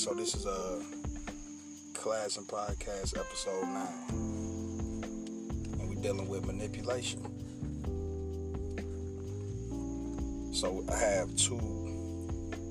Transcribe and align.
So 0.00 0.14
this 0.14 0.34
is 0.34 0.46
a 0.46 0.80
class 1.92 2.38
and 2.38 2.48
podcast 2.48 3.18
episode 3.18 3.64
nine, 3.64 5.02
and 5.78 5.88
we're 5.90 6.00
dealing 6.00 6.26
with 6.26 6.46
manipulation. 6.46 7.20
So 10.54 10.82
I 10.90 10.96
have 10.96 11.36
two 11.36 11.60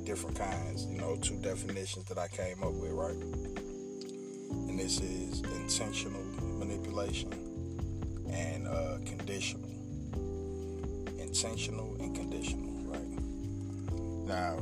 different 0.06 0.40
kinds, 0.40 0.88
you 0.88 0.98
know, 0.98 1.18
two 1.18 1.36
definitions 1.36 2.06
that 2.06 2.18
I 2.18 2.30
came 2.30 2.64
up 2.64 2.74
with, 2.74 2.94
right? 2.94 3.22
And 4.52 4.80
this 4.80 5.00
is 5.00 5.42
intentional 5.42 6.24
manipulation 6.58 7.32
and 8.28 8.68
uh, 8.68 8.98
conditional. 9.06 9.70
Intentional 11.20 11.96
and 12.00 12.16
conditional, 12.16 12.72
right? 12.86 13.20
Now, 14.26 14.58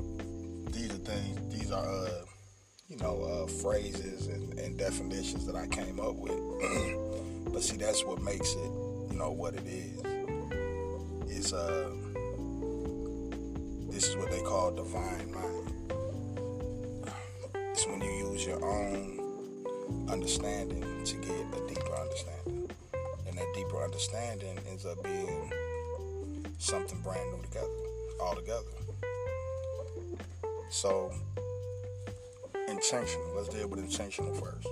these 0.73 0.91
are 0.93 0.97
things, 0.97 1.57
these 1.57 1.71
are, 1.71 1.87
uh, 1.87 2.26
phrases 3.49 4.27
and, 4.27 4.57
and 4.59 4.77
definitions 4.77 5.45
that 5.45 5.55
I 5.55 5.67
came 5.67 5.99
up 5.99 6.15
with. 6.15 6.31
but 7.53 7.63
see, 7.63 7.77
that's 7.77 8.03
what 8.05 8.21
makes 8.21 8.53
it, 8.53 8.71
you 9.11 9.15
know, 9.17 9.31
what 9.31 9.55
it 9.55 9.65
is. 9.65 10.01
Is, 11.29 11.53
uh, 11.53 11.91
this 13.89 14.09
is 14.09 14.15
what 14.15 14.31
they 14.31 14.41
call 14.41 14.71
divine 14.71 15.31
mind. 15.33 15.93
It's 17.71 17.85
when 17.87 18.01
you 18.01 18.31
use 18.31 18.45
your 18.45 18.63
own 18.63 19.17
understanding 20.09 21.03
to 21.03 21.15
get 21.17 21.31
a 21.31 21.67
deeper 21.67 21.95
understanding. 21.95 22.69
And 23.27 23.37
that 23.37 23.53
deeper 23.55 23.83
understanding 23.83 24.57
ends 24.67 24.85
up 24.85 25.03
being 25.03 25.51
something 26.57 26.99
brand 27.01 27.31
new 27.31 27.41
together, 27.43 27.67
all 28.21 28.35
together. 28.35 28.63
So, 30.69 31.11
intentional. 32.77 33.33
Let's 33.35 33.49
deal 33.49 33.67
with 33.67 33.79
intentional 33.79 34.33
first. 34.35 34.67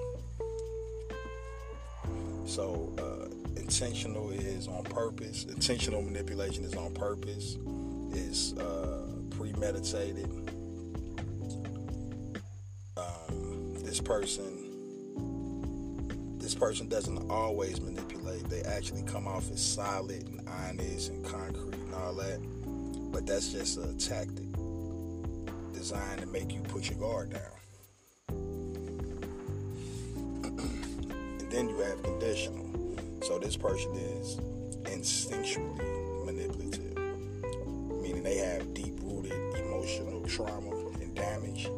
So, 2.46 2.94
uh, 3.00 3.30
intentional 3.60 4.30
is 4.30 4.68
on 4.68 4.84
purpose. 4.84 5.46
Intentional 5.46 6.04
manipulation 6.04 6.64
is 6.64 6.76
on 6.76 6.94
purpose. 6.94 7.58
Is 8.12 8.54
uh, 8.54 9.08
premeditated. 9.32 10.30
Um, 12.96 13.74
this 13.84 14.00
person, 14.00 14.62
this 16.38 16.54
person 16.54 16.88
doesn't 16.88 17.30
always 17.30 17.82
manipulate. 17.82 18.48
They 18.50 18.62
actually 18.62 19.04
come 19.04 19.28
off 19.28 19.52
as 19.52 19.62
solid 19.62 20.28
and 20.28 20.48
honest 20.48 21.10
and 21.10 21.26
concrete 21.26 21.74
and 21.74 21.96
all 21.96 22.14
that. 22.16 22.40
But 23.12 23.26
that's 23.26 23.52
just 23.52 23.80
a 23.80 23.94
tactic 23.98 24.46
designed 25.74 26.22
to 26.22 26.28
make 26.28 26.54
you 26.54 26.62
put 26.62 26.90
your 26.90 27.00
guard 27.00 27.32
down. 27.32 27.55
Then 31.56 31.70
you 31.70 31.78
have 31.78 32.04
conditional. 32.04 32.70
So 33.24 33.40
this 33.40 33.56
person 33.56 33.96
is 33.96 34.36
instinctually 34.84 36.26
manipulative, 36.26 36.98
meaning 38.02 38.24
they 38.24 38.38
have 38.40 38.74
deep 38.74 39.00
rooted 39.02 39.32
emotional 39.56 40.22
trauma 40.26 40.76
and 41.00 41.16
damage. 41.16 41.70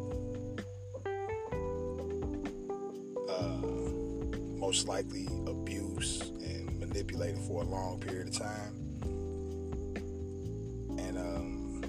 Uh, 3.28 3.58
most 4.58 4.88
likely 4.88 5.28
abuse 5.46 6.22
and 6.42 6.80
manipulated 6.80 7.38
for 7.38 7.62
a 7.62 7.66
long 7.66 8.00
period 8.00 8.26
of 8.28 8.34
time. 8.36 8.74
And 10.98 11.18
um, 11.18 11.82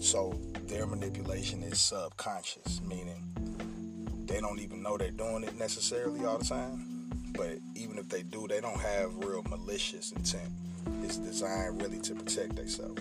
so 0.00 0.40
their 0.68 0.86
manipulation 0.86 1.62
is 1.62 1.78
subconscious, 1.78 2.80
meaning 2.88 3.01
don't 4.42 4.58
even 4.58 4.82
know 4.82 4.96
they're 4.98 5.10
doing 5.10 5.44
it 5.44 5.56
necessarily 5.56 6.24
all 6.24 6.38
the 6.38 6.44
time. 6.44 7.10
But 7.34 7.58
even 7.74 7.96
if 7.96 8.08
they 8.08 8.22
do, 8.22 8.46
they 8.46 8.60
don't 8.60 8.78
have 8.78 9.16
real 9.16 9.42
malicious 9.44 10.12
intent. 10.12 10.50
It's 11.02 11.16
designed 11.16 11.80
really 11.80 12.00
to 12.00 12.14
protect 12.14 12.56
themselves. 12.56 13.00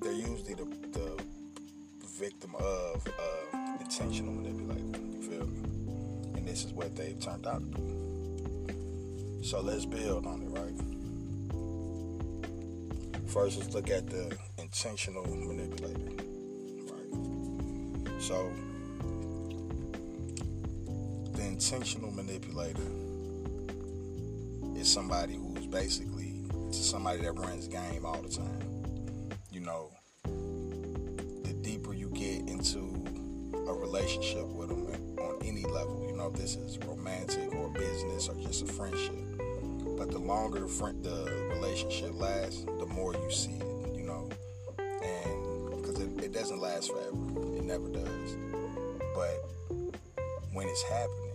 They're 0.00 0.12
usually 0.12 0.54
the, 0.54 0.66
the 0.92 1.22
victim 2.18 2.54
of 2.54 3.06
uh, 3.06 3.56
intentional 3.80 4.32
manipulation. 4.32 5.12
You 5.12 5.22
feel 5.28 5.46
me? 5.46 5.60
And 6.36 6.46
this 6.46 6.64
is 6.64 6.72
what 6.72 6.94
they've 6.94 7.18
turned 7.18 7.46
out 7.46 7.60
to 7.60 7.78
do. 7.80 9.42
So 9.42 9.60
let's 9.60 9.86
build 9.86 10.26
on 10.26 10.42
it, 10.42 10.50
right? 10.50 10.74
First, 13.28 13.58
let's 13.58 13.74
look 13.74 13.90
at 13.90 14.08
the 14.08 14.36
intentional 14.58 15.26
manipulator. 15.26 16.12
Right? 16.90 18.22
So, 18.22 18.50
intentional 21.56 22.10
manipulator 22.10 22.82
is 24.78 24.92
somebody 24.92 25.36
who's 25.36 25.66
basically 25.66 26.44
somebody 26.70 27.22
that 27.22 27.32
runs 27.32 27.66
game 27.66 28.04
all 28.04 28.20
the 28.20 28.28
time. 28.28 29.32
You 29.50 29.60
know, 29.60 29.90
the 30.24 31.54
deeper 31.62 31.94
you 31.94 32.10
get 32.10 32.46
into 32.46 33.02
a 33.54 33.72
relationship 33.72 34.44
with 34.48 34.68
them 34.68 34.84
on 35.18 35.38
any 35.46 35.64
level, 35.64 36.04
you 36.06 36.14
know, 36.14 36.26
if 36.26 36.34
this 36.34 36.56
is 36.56 36.76
romantic 36.80 37.54
or 37.54 37.70
business 37.70 38.28
or 38.28 38.34
just 38.34 38.62
a 38.62 38.66
friendship. 38.66 39.16
But 39.96 40.10
the 40.10 40.18
longer 40.18 40.60
the 40.60 40.68
friend, 40.68 41.02
the 41.02 41.48
relationship 41.54 42.10
lasts, 42.12 42.66
the 42.78 42.84
more 42.84 43.14
you 43.14 43.30
see 43.30 43.52
it, 43.54 43.96
you 43.96 44.02
know, 44.02 44.28
and 44.78 45.70
because 45.70 46.00
it, 46.00 46.22
it 46.22 46.32
doesn't 46.32 46.60
last 46.60 46.92
forever, 46.92 47.56
it 47.56 47.64
never 47.64 47.88
does. 47.88 48.36
But 49.14 49.40
when 50.52 50.68
it's 50.68 50.82
happening, 50.82 51.25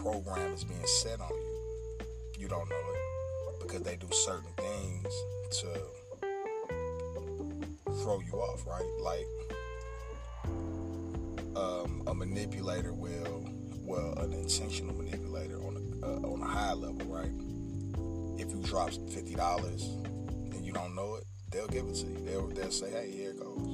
program 0.00 0.52
is 0.54 0.64
being 0.64 0.86
set 0.86 1.20
on 1.20 1.28
you, 1.30 2.06
you 2.38 2.48
don't 2.48 2.68
know 2.70 2.76
it 2.94 3.60
because 3.60 3.82
they 3.82 3.96
do 3.96 4.06
certain 4.10 4.50
things 4.56 5.06
to 5.50 5.68
throw 8.02 8.18
you 8.20 8.32
off, 8.32 8.66
right? 8.66 8.88
Like 9.02 9.26
um, 11.54 12.02
a 12.06 12.14
manipulator 12.14 12.94
will, 12.94 13.44
well, 13.82 14.14
an 14.18 14.32
intentional 14.32 14.96
manipulator 14.96 15.58
on 15.58 15.76
a, 15.76 16.06
uh, 16.06 16.32
on 16.32 16.40
a 16.40 16.46
high 16.46 16.72
level, 16.72 17.04
right? 17.06 17.30
If 18.40 18.54
you 18.54 18.62
drop 18.62 18.92
fifty 19.10 19.34
dollars 19.34 19.84
and 19.84 20.64
you 20.64 20.72
don't 20.72 20.94
know 20.94 21.16
it, 21.16 21.24
they'll 21.50 21.68
give 21.68 21.86
it 21.86 21.94
to 21.96 22.06
you. 22.06 22.16
They'll 22.24 22.46
they'll 22.48 22.70
say, 22.70 22.90
"Hey, 22.90 23.10
here 23.10 23.30
it 23.30 23.38
goes." 23.38 23.66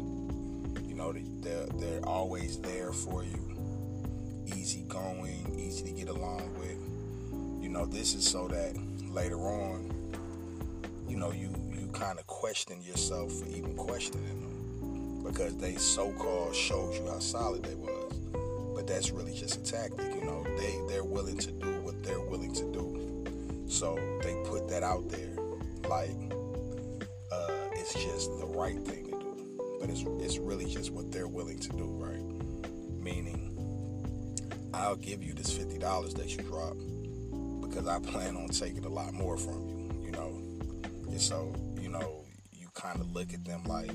You 0.88 0.96
know, 0.96 1.12
they're 1.12 1.66
they're 1.78 2.04
always 2.04 2.58
there 2.58 2.92
for 2.92 3.22
you, 3.22 3.45
easy 5.76 5.92
to 5.92 5.98
get 5.98 6.08
along 6.08 6.50
with. 6.58 7.62
You 7.62 7.68
know, 7.68 7.86
this 7.86 8.14
is 8.14 8.24
so 8.24 8.48
that 8.48 8.76
later 9.10 9.38
on, 9.38 9.90
you 11.08 11.16
know, 11.16 11.32
you 11.32 11.50
you 11.70 11.88
kind 11.88 12.18
of 12.18 12.26
question 12.26 12.80
yourself 12.82 13.32
for 13.32 13.46
even 13.48 13.74
questioning 13.74 14.40
them 14.40 15.22
because 15.24 15.56
they 15.56 15.74
so-called 15.74 16.54
showed 16.54 16.94
you 16.94 17.06
how 17.06 17.18
solid 17.18 17.62
they 17.64 17.74
was, 17.74 18.14
but 18.74 18.86
that's 18.86 19.10
really 19.10 19.34
just 19.34 19.56
a 19.56 19.62
tactic. 19.62 20.14
You 20.14 20.24
know, 20.24 20.44
they 20.56 20.80
they're 20.88 21.04
willing 21.04 21.38
to 21.38 21.52
do 21.52 21.80
what 21.82 22.02
they're 22.02 22.20
willing 22.20 22.54
to 22.54 22.72
do, 22.72 23.68
so 23.68 23.96
they 24.22 24.34
put 24.48 24.68
that 24.68 24.82
out 24.82 25.08
there 25.10 25.34
like 25.88 26.16
uh, 27.30 27.52
it's 27.72 27.92
just 27.92 28.30
the 28.38 28.46
right 28.46 28.82
thing 28.86 29.04
to 29.06 29.10
do, 29.10 29.76
but 29.80 29.90
it's 29.90 30.04
it's 30.20 30.38
really 30.38 30.66
just 30.66 30.90
what 30.90 31.12
they're 31.12 31.28
willing 31.28 31.58
to 31.58 31.68
do, 31.70 31.84
right? 31.84 32.22
Meaning, 33.02 33.35
I'll 34.76 34.96
give 34.96 35.22
you 35.22 35.32
this 35.32 35.56
fifty 35.56 35.78
dollars 35.78 36.14
that 36.14 36.36
you 36.36 36.42
dropped 36.42 36.80
because 37.62 37.86
I 37.88 37.98
plan 37.98 38.36
on 38.36 38.48
taking 38.48 38.84
a 38.84 38.88
lot 38.88 39.12
more 39.14 39.36
from 39.36 39.66
you, 39.68 40.04
you 40.04 40.12
know. 40.12 40.38
And 41.08 41.20
so, 41.20 41.54
you 41.80 41.88
know, 41.88 42.24
you 42.52 42.68
kind 42.74 43.00
of 43.00 43.10
look 43.12 43.32
at 43.32 43.44
them 43.44 43.64
like 43.64 43.90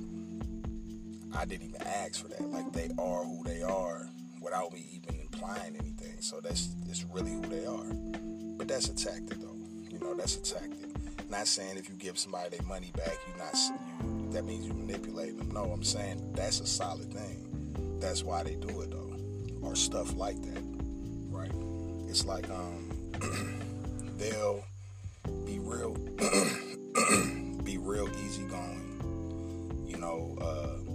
I 1.36 1.46
didn't 1.46 1.70
even 1.70 1.82
ask 1.84 2.22
for 2.22 2.28
that. 2.30 2.42
Like 2.42 2.72
they 2.74 2.90
are 2.98 3.24
who 3.24 3.44
they 3.44 3.62
are 3.62 4.10
without 4.42 4.74
me 4.74 4.86
even 4.94 5.20
implying 5.22 5.76
anything. 5.76 6.20
So 6.22 6.42
that's 6.42 6.76
it's 6.90 7.04
really 7.06 7.32
who 7.32 7.42
they 7.42 7.66
are. 7.66 7.94
But 8.58 8.68
that's 8.68 8.90
a 8.90 8.96
tactic, 8.96 9.40
though. 9.40 9.58
You 9.90 10.00
know, 10.00 10.16
that's 10.16 10.36
a 10.36 10.42
tactic. 10.42 10.90
Not 11.30 11.48
saying 11.48 11.78
if 11.78 11.88
you 11.90 11.96
give 11.96 12.18
somebody 12.20 12.50
their 12.58 12.68
money 12.68 12.92
back, 12.96 13.18
you 13.28 13.38
not 13.38 13.56
you 14.04 14.32
that 14.32 14.46
means 14.46 14.66
you 14.66 14.74
manipulate 14.74 15.38
them. 15.38 15.52
No, 15.52 15.64
I'm 15.66 15.84
saying 15.84 16.34
that's 16.34 16.60
a 16.60 16.66
solid 16.66 17.14
thing. 17.14 17.98
That's 18.00 18.24
why 18.24 18.44
they 18.44 18.56
do 18.56 18.82
it 18.82 18.92
though, 18.92 19.16
or 19.62 19.76
stuff 19.76 20.16
like 20.16 20.42
that? 20.42 20.71
It's 22.12 22.26
like 22.26 22.50
um, 22.50 22.90
they'll 24.18 24.66
be 25.46 25.60
real, 25.60 25.94
be 27.64 27.78
real 27.78 28.10
easygoing. 28.10 29.86
You 29.88 29.98
know, 29.98 30.38
uh, 30.42 30.92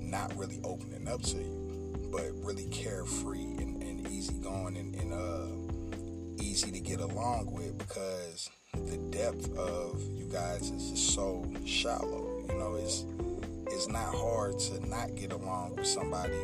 not 0.00 0.36
really 0.36 0.60
opening 0.62 1.08
up 1.08 1.22
to 1.22 1.38
you, 1.38 2.10
but 2.12 2.30
really 2.44 2.66
carefree 2.66 3.40
and, 3.40 3.82
and 3.82 4.06
easygoing 4.08 4.76
and, 4.76 4.94
and 4.96 5.14
uh, 5.14 6.42
easy 6.42 6.70
to 6.70 6.80
get 6.80 7.00
along 7.00 7.50
with 7.52 7.78
because 7.78 8.50
the 8.74 8.98
depth 9.16 9.56
of 9.56 10.02
you 10.12 10.28
guys 10.30 10.70
is 10.70 10.90
just 10.90 11.14
so 11.14 11.50
shallow. 11.64 12.44
You 12.50 12.58
know, 12.58 12.74
it's 12.74 13.06
it's 13.68 13.88
not 13.88 14.14
hard 14.14 14.58
to 14.58 14.86
not 14.86 15.14
get 15.14 15.32
along 15.32 15.76
with 15.76 15.86
somebody 15.86 16.36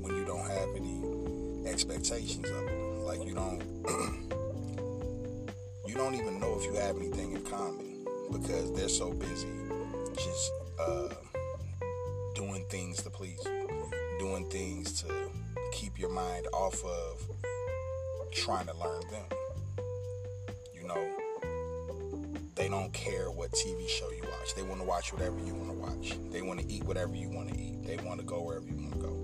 when 0.00 0.16
you 0.16 0.24
don't 0.24 0.48
have 0.48 0.70
any 0.74 1.68
expectations 1.68 2.48
of 2.48 2.68
it. 2.68 2.77
Like 3.08 3.24
you 3.24 3.34
don't 3.34 3.62
you 5.86 5.94
don't 5.94 6.14
even 6.14 6.38
know 6.38 6.58
if 6.60 6.66
you 6.66 6.74
have 6.74 6.98
anything 6.98 7.32
in 7.32 7.42
common 7.42 8.04
because 8.30 8.70
they're 8.74 8.90
so 8.90 9.14
busy 9.14 9.48
just 10.14 10.52
uh, 10.78 11.08
doing 12.34 12.66
things 12.68 13.02
to 13.02 13.08
please 13.08 13.40
you, 13.46 13.90
doing 14.18 14.46
things 14.50 15.00
to 15.00 15.30
keep 15.72 15.98
your 15.98 16.10
mind 16.10 16.48
off 16.52 16.84
of 16.84 17.22
trying 18.30 18.66
to 18.66 18.76
learn 18.76 19.00
them. 19.10 19.24
You 20.74 20.86
know, 20.86 21.10
they 22.56 22.68
don't 22.68 22.92
care 22.92 23.30
what 23.30 23.52
TV 23.52 23.88
show 23.88 24.10
you 24.10 24.20
watch. 24.22 24.54
They 24.54 24.60
want 24.62 24.82
to 24.82 24.86
watch 24.86 25.14
whatever 25.14 25.38
you 25.38 25.54
want 25.54 25.70
to 25.70 25.76
watch. 25.78 26.18
They 26.30 26.42
want 26.42 26.60
to 26.60 26.70
eat 26.70 26.84
whatever 26.84 27.14
you 27.14 27.30
want 27.30 27.54
to 27.54 27.58
eat. 27.58 27.86
They 27.86 27.96
want 28.04 28.20
to 28.20 28.26
go 28.26 28.42
wherever 28.42 28.66
you 28.66 28.76
want 28.76 28.92
to 28.92 29.00
go. 29.00 29.17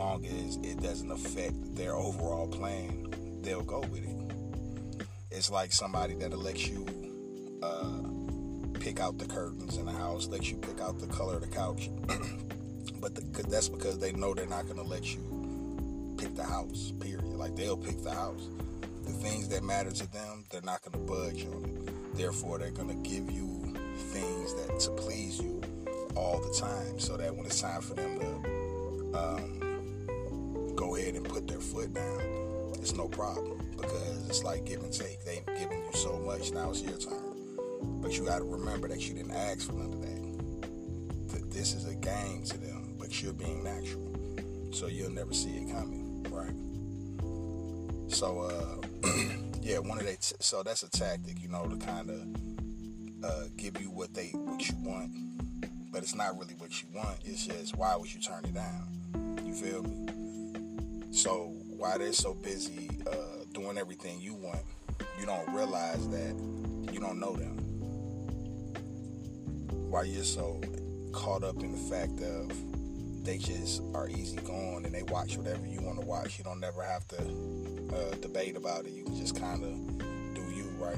Long 0.00 0.24
as 0.24 0.56
it 0.62 0.80
doesn't 0.80 1.10
affect 1.10 1.76
their 1.76 1.94
overall 1.94 2.48
plan, 2.48 3.12
they'll 3.42 3.60
go 3.60 3.80
with 3.80 4.02
it. 4.02 5.06
It's 5.30 5.50
like 5.50 5.74
somebody 5.74 6.14
that 6.14 6.34
lets 6.38 6.66
you 6.66 6.86
uh, 7.62 8.78
pick 8.80 8.98
out 8.98 9.18
the 9.18 9.26
curtains 9.26 9.76
in 9.76 9.84
the 9.84 9.92
house, 9.92 10.26
lets 10.26 10.50
you 10.50 10.56
pick 10.56 10.80
out 10.80 11.00
the 11.00 11.06
color 11.08 11.34
of 11.34 11.42
the 11.42 11.48
couch. 11.48 11.90
but 12.98 13.14
the, 13.14 13.42
that's 13.50 13.68
because 13.68 13.98
they 13.98 14.10
know 14.12 14.32
they're 14.32 14.46
not 14.46 14.64
going 14.64 14.78
to 14.78 14.82
let 14.82 15.14
you 15.14 16.16
pick 16.16 16.34
the 16.34 16.44
house, 16.44 16.94
period. 16.98 17.22
Like 17.22 17.54
they'll 17.54 17.76
pick 17.76 18.02
the 18.02 18.14
house. 18.14 18.48
The 19.04 19.12
things 19.12 19.48
that 19.48 19.62
matter 19.62 19.90
to 19.90 20.12
them, 20.12 20.46
they're 20.50 20.62
not 20.62 20.80
going 20.80 20.92
to 20.92 21.12
budge 21.12 21.44
on 21.44 21.62
it. 21.62 22.16
Therefore, 22.16 22.56
they're 22.56 22.70
going 22.70 22.88
to 22.88 23.06
give 23.06 23.30
you 23.30 23.76
things 23.96 24.54
that 24.54 24.80
to 24.80 24.92
please 24.92 25.38
you 25.38 25.60
all 26.16 26.40
the 26.40 26.58
time 26.58 26.98
so 26.98 27.18
that 27.18 27.36
when 27.36 27.44
it's 27.44 27.60
time 27.60 27.82
for 27.82 27.92
them 27.92 28.18
to 28.18 29.18
um, 29.18 29.59
go 30.80 30.96
ahead 30.96 31.14
and 31.14 31.26
put 31.26 31.46
their 31.46 31.60
foot 31.60 31.92
down, 31.92 32.20
it's 32.80 32.94
no 32.94 33.06
problem 33.06 33.60
because 33.76 34.26
it's 34.30 34.42
like 34.42 34.64
give 34.64 34.82
and 34.82 34.90
take. 34.90 35.22
They've 35.26 35.44
given 35.44 35.76
you 35.76 35.92
so 35.92 36.18
much, 36.20 36.52
now 36.52 36.70
it's 36.70 36.80
your 36.80 36.96
turn. 36.96 38.00
But 38.00 38.16
you 38.16 38.24
got 38.24 38.38
to 38.38 38.44
remember 38.44 38.88
that 38.88 39.06
you 39.06 39.12
didn't 39.12 39.32
ask 39.32 39.66
for 39.66 39.74
none 39.74 39.92
of 39.92 40.00
that. 40.00 41.34
That 41.34 41.50
this 41.50 41.74
is 41.74 41.86
a 41.86 41.94
game 41.94 42.44
to 42.44 42.56
them, 42.56 42.94
but 42.98 43.22
you're 43.22 43.34
being 43.34 43.62
natural. 43.62 44.10
So 44.72 44.86
you'll 44.86 45.10
never 45.10 45.34
see 45.34 45.50
it 45.50 45.70
coming, 45.70 46.26
right? 46.30 46.56
So, 48.10 48.40
uh, 48.40 49.06
yeah, 49.60 49.80
one 49.80 49.98
of 49.98 50.06
they. 50.06 50.14
T- 50.14 50.36
so 50.40 50.62
that's 50.62 50.82
a 50.82 50.90
tactic, 50.90 51.42
you 51.42 51.48
know, 51.48 51.66
to 51.66 51.76
kind 51.76 52.08
of 52.08 53.24
uh, 53.24 53.48
give 53.58 53.78
you 53.78 53.90
what 53.90 54.14
they 54.14 54.28
what 54.28 54.66
you 54.66 54.74
want, 54.82 55.12
but 55.92 56.02
it's 56.02 56.14
not 56.14 56.38
really 56.38 56.54
what 56.54 56.82
you 56.82 56.88
want. 56.94 57.18
It's 57.26 57.46
just 57.46 57.76
why 57.76 57.96
would 57.96 58.12
you 58.14 58.20
turn 58.20 58.44
it 58.44 58.54
down? 58.54 59.42
You 59.44 59.52
feel 59.52 59.82
me? 59.82 60.09
So 61.10 61.52
why 61.66 61.98
they're 61.98 62.12
so 62.12 62.34
busy 62.34 62.90
uh, 63.06 63.44
doing 63.52 63.78
everything 63.78 64.20
you 64.20 64.34
want, 64.34 64.62
you 65.18 65.26
don't 65.26 65.48
realize 65.52 66.08
that 66.08 66.34
you 66.92 67.00
don't 67.00 67.18
know 67.18 67.34
them. 67.34 67.56
Why 69.90 70.04
you're 70.04 70.24
so 70.24 70.60
caught 71.12 71.42
up 71.42 71.62
in 71.62 71.72
the 71.72 71.78
fact 71.78 72.20
of 72.20 73.24
they 73.24 73.38
just 73.38 73.82
are 73.94 74.08
easy 74.08 74.36
going 74.38 74.84
and 74.84 74.94
they 74.94 75.02
watch 75.04 75.36
whatever 75.36 75.66
you 75.66 75.80
want 75.82 76.00
to 76.00 76.06
watch. 76.06 76.38
You 76.38 76.44
don't 76.44 76.60
never 76.60 76.82
have 76.82 77.06
to 77.08 77.16
uh, 77.92 78.14
debate 78.22 78.56
about 78.56 78.86
it. 78.86 78.92
You 78.92 79.04
can 79.04 79.16
just 79.16 79.38
kind 79.38 79.64
of 79.64 80.34
do 80.34 80.42
you, 80.54 80.70
right? 80.78 80.96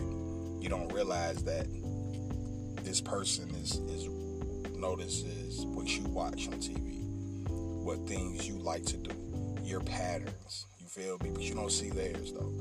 You 0.62 0.68
don't 0.68 0.92
realize 0.92 1.42
that 1.44 1.66
this 2.84 3.00
person 3.00 3.50
is 3.54 3.76
is 3.76 4.08
notices 4.76 5.64
what 5.66 5.88
you 5.96 6.04
watch 6.04 6.48
on 6.48 6.54
TV, 6.54 7.00
what 7.48 8.06
things 8.06 8.46
you 8.46 8.56
like 8.58 8.84
to 8.86 8.96
do, 8.96 9.14
your 9.64 9.80
patterns. 9.80 10.66
You 10.78 10.86
feel 10.86 11.18
me? 11.22 11.30
But 11.30 11.42
you 11.42 11.54
don't 11.54 11.70
see 11.70 11.90
theirs 11.90 12.32
though, 12.32 12.52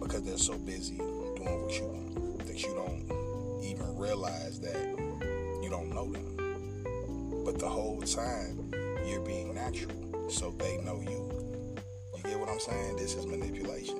because 0.00 0.22
they're 0.22 0.38
so 0.38 0.56
busy 0.58 0.96
doing 0.98 1.62
what 1.62 1.72
you 1.78 1.84
want 1.86 2.46
that 2.46 2.62
you 2.62 2.74
don't 2.74 3.62
even 3.62 3.96
realize 3.96 4.60
that 4.60 4.96
you 5.62 5.68
don't 5.70 5.90
know 5.90 6.12
them. 6.12 7.44
But 7.44 7.58
the 7.58 7.68
whole 7.68 8.00
time 8.02 8.72
you're 9.06 9.20
being 9.20 9.54
natural, 9.54 10.30
so 10.30 10.50
they 10.58 10.78
know 10.78 11.00
you. 11.00 11.30
You 12.16 12.22
get 12.22 12.38
what 12.38 12.48
I'm 12.48 12.60
saying? 12.60 12.96
This 12.96 13.14
is 13.14 13.26
manipulation. 13.26 13.98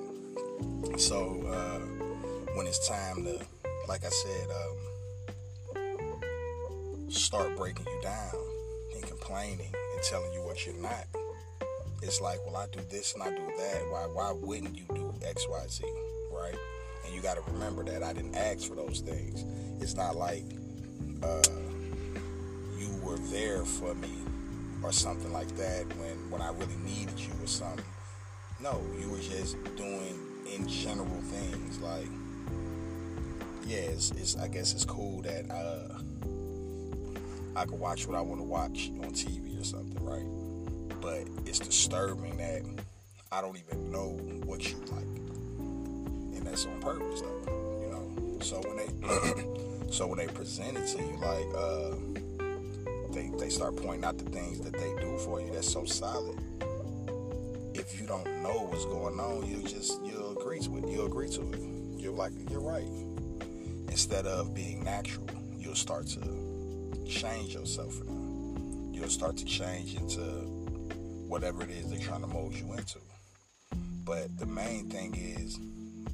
So 0.97 1.41
uh, 1.47 1.79
when 2.55 2.67
it's 2.67 2.87
time 2.87 3.23
to, 3.25 3.39
like 3.87 4.05
I 4.05 4.09
said, 4.09 4.47
um, 4.49 4.77
start 7.09 7.55
breaking 7.57 7.85
you 7.85 8.01
down 8.01 8.31
and 8.95 9.03
complaining 9.03 9.73
and 9.73 10.03
telling 10.03 10.31
you 10.33 10.41
what 10.43 10.65
you're 10.65 10.75
not, 10.75 11.05
it's 12.03 12.19
like, 12.19 12.45
well, 12.45 12.57
I 12.57 12.67
do 12.71 12.81
this 12.89 13.13
and 13.13 13.23
I 13.23 13.29
do 13.29 13.45
that. 13.57 13.81
Why? 13.89 14.05
Why 14.11 14.31
wouldn't 14.31 14.77
you 14.77 14.85
do 14.93 15.13
X, 15.25 15.47
Y, 15.49 15.65
Z? 15.69 15.83
Right? 16.31 16.55
And 17.05 17.15
you 17.15 17.21
got 17.21 17.35
to 17.35 17.51
remember 17.51 17.83
that 17.85 18.03
I 18.03 18.13
didn't 18.13 18.35
ask 18.35 18.67
for 18.67 18.75
those 18.75 18.99
things. 18.99 19.45
It's 19.81 19.95
not 19.95 20.15
like 20.15 20.43
uh, 21.23 21.41
you 22.77 22.89
were 23.01 23.17
there 23.31 23.63
for 23.63 23.95
me 23.95 24.11
or 24.83 24.91
something 24.91 25.31
like 25.31 25.47
that 25.55 25.85
when 25.97 26.29
when 26.29 26.41
I 26.41 26.49
really 26.49 26.75
needed 26.83 27.19
you 27.19 27.33
or 27.41 27.47
something. 27.47 27.85
No, 28.61 28.81
you 28.99 29.09
were 29.09 29.19
just 29.19 29.57
doing 29.75 30.19
in 30.53 30.67
general 30.67 31.21
things 31.21 31.79
like 31.79 32.07
yeah, 33.65 33.77
it's, 33.77 34.11
it's 34.11 34.37
I 34.37 34.47
guess 34.49 34.73
it's 34.73 34.85
cool 34.85 35.21
that 35.21 35.49
uh, 35.49 35.99
I 37.55 37.65
can 37.65 37.79
watch 37.79 38.07
what 38.07 38.17
I 38.17 38.21
want 38.21 38.41
to 38.41 38.45
watch 38.45 38.91
on 39.01 39.11
TV 39.11 39.59
or 39.59 39.63
something, 39.63 40.03
right? 40.03 40.42
It's 41.45 41.59
disturbing 41.59 42.37
that 42.37 42.63
I 43.31 43.41
don't 43.41 43.57
even 43.57 43.91
know 43.91 44.11
what 44.45 44.71
you 44.71 44.77
like, 44.91 45.03
and 46.37 46.45
that's 46.45 46.65
on 46.65 46.79
purpose, 46.81 47.21
though. 47.21 47.79
You 47.81 47.89
know. 47.89 48.39
So 48.41 48.61
when 48.61 48.77
they 48.77 49.91
so 49.91 50.07
when 50.07 50.17
they 50.17 50.27
present 50.27 50.77
it 50.77 50.87
to 50.87 50.97
you, 50.97 51.17
like. 51.19 51.47
Uh, 51.55 52.23
they, 53.13 53.29
they 53.37 53.49
start 53.49 53.75
pointing 53.75 54.03
out 54.03 54.17
the 54.17 54.29
things 54.31 54.59
that 54.61 54.73
they 54.73 54.95
do 54.99 55.17
for 55.19 55.39
you 55.39 55.51
that's 55.51 55.71
so 55.71 55.85
solid. 55.85 56.37
If 57.75 57.99
you 57.99 58.07
don't 58.07 58.25
know 58.41 58.67
what's 58.69 58.85
going 58.85 59.19
on, 59.19 59.45
you 59.45 59.61
just 59.61 60.03
you'll 60.03 60.31
agree 60.31 60.59
to 60.61 60.77
it. 60.77 60.87
You'll 60.87 61.05
agree 61.05 61.29
to 61.29 61.41
it. 61.51 61.59
You're 61.97 62.13
like, 62.13 62.33
you're 62.49 62.59
right. 62.59 62.87
Instead 63.89 64.25
of 64.25 64.53
being 64.55 64.83
natural, 64.83 65.27
you'll 65.57 65.75
start 65.75 66.07
to 66.07 66.19
change 67.07 67.53
yourself 67.53 67.93
for 67.93 68.05
them. 68.05 68.89
You'll 68.91 69.09
start 69.09 69.37
to 69.37 69.45
change 69.45 69.95
into 69.95 70.21
whatever 71.33 71.63
it 71.63 71.69
is 71.69 71.89
they're 71.89 71.99
trying 71.99 72.21
to 72.21 72.27
mold 72.27 72.53
you 72.53 72.71
into. 72.73 72.99
But 74.05 74.37
the 74.37 74.45
main 74.45 74.89
thing 74.89 75.15
is 75.15 75.57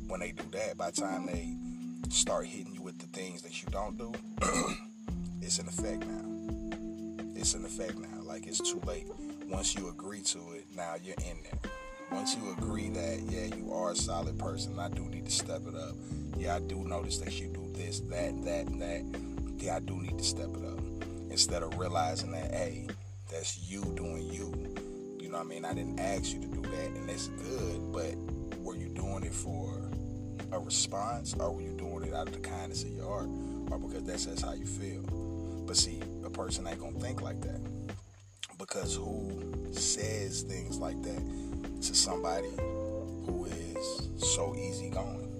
when 0.07 0.21
they 0.21 0.31
do 0.31 0.43
that, 0.51 0.77
by 0.77 0.91
the 0.91 1.01
time 1.01 1.25
they 1.25 1.55
start 2.09 2.47
hitting 2.47 2.73
you 2.73 2.81
with 2.81 2.97
the 2.99 3.07
things 3.07 3.41
that 3.41 3.61
you 3.61 3.67
don't 3.69 3.97
do, 3.97 4.13
it's 5.41 5.59
in 5.59 5.67
effect 5.67 6.05
now 6.05 6.29
it's 7.39 7.53
in 7.53 7.63
effect 7.63 7.97
now. 7.97 8.21
Like 8.23 8.45
it's 8.47 8.59
too 8.59 8.81
late. 8.85 9.07
Once 9.47 9.75
you 9.75 9.89
agree 9.89 10.21
to 10.21 10.39
it, 10.53 10.65
now 10.75 10.95
you're 11.01 11.15
in 11.15 11.37
there. 11.43 11.71
Once 12.11 12.35
you 12.35 12.51
agree 12.51 12.89
that, 12.89 13.21
yeah, 13.29 13.55
you 13.55 13.71
are 13.71 13.91
a 13.91 13.95
solid 13.95 14.37
person, 14.37 14.77
I 14.77 14.89
do 14.89 15.03
need 15.03 15.25
to 15.25 15.31
step 15.31 15.61
it 15.67 15.75
up. 15.75 15.95
Yeah, 16.37 16.55
I 16.55 16.59
do 16.59 16.83
notice 16.83 17.17
that 17.19 17.39
you 17.39 17.47
do 17.47 17.71
this, 17.73 17.99
that, 18.01 18.43
that, 18.43 18.67
and 18.67 18.81
that. 18.81 19.63
Yeah, 19.63 19.77
I 19.77 19.79
do 19.79 19.95
need 20.01 20.17
to 20.17 20.23
step 20.23 20.49
it 20.49 20.65
up. 20.65 20.79
Instead 21.29 21.63
of 21.63 21.77
realizing 21.77 22.31
that, 22.31 22.51
hey, 22.51 22.87
that's 23.31 23.69
you 23.69 23.83
doing 23.95 24.27
you. 24.31 24.75
You 25.29 25.33
know 25.33 25.41
what 25.43 25.45
I 25.45 25.49
mean? 25.49 25.65
I 25.65 25.73
didn't 25.75 25.99
ask 25.99 26.33
you 26.33 26.39
to 26.39 26.47
do 26.47 26.59
that, 26.63 26.87
and 26.87 27.07
that's 27.07 27.27
good, 27.27 27.91
but 27.93 28.15
were 28.63 28.75
you 28.75 28.89
doing 28.89 29.23
it 29.23 29.31
for 29.31 29.79
a 30.51 30.57
response, 30.59 31.35
or 31.35 31.53
were 31.53 31.61
you 31.61 31.73
doing 31.73 32.05
it 32.05 32.15
out 32.15 32.29
of 32.29 32.33
the 32.33 32.39
kindness 32.39 32.81
of 32.81 32.89
your 32.89 33.05
heart, 33.05 33.29
or 33.69 33.77
because 33.77 34.01
that's, 34.05 34.25
that's 34.25 34.41
how 34.41 34.53
you 34.53 34.65
feel? 34.65 35.03
But 35.67 35.77
see, 35.77 36.01
a 36.25 36.31
person 36.31 36.65
ain't 36.65 36.79
gonna 36.79 36.97
think 36.97 37.21
like 37.21 37.39
that. 37.41 37.61
Because 38.57 38.95
who 38.95 39.71
says 39.71 40.41
things 40.41 40.79
like 40.79 40.99
that 41.03 41.21
to 41.83 41.93
somebody 41.93 42.49
who 42.57 43.45
is 43.45 44.09
so 44.17 44.55
easygoing, 44.55 45.39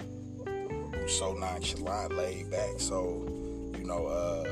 who's 0.93 1.17
so 1.17 1.33
nonchalant, 1.33 2.15
laid 2.15 2.51
back, 2.51 2.73
so 2.77 3.25
you 3.75 3.85
know, 3.85 4.05
uh, 4.05 4.43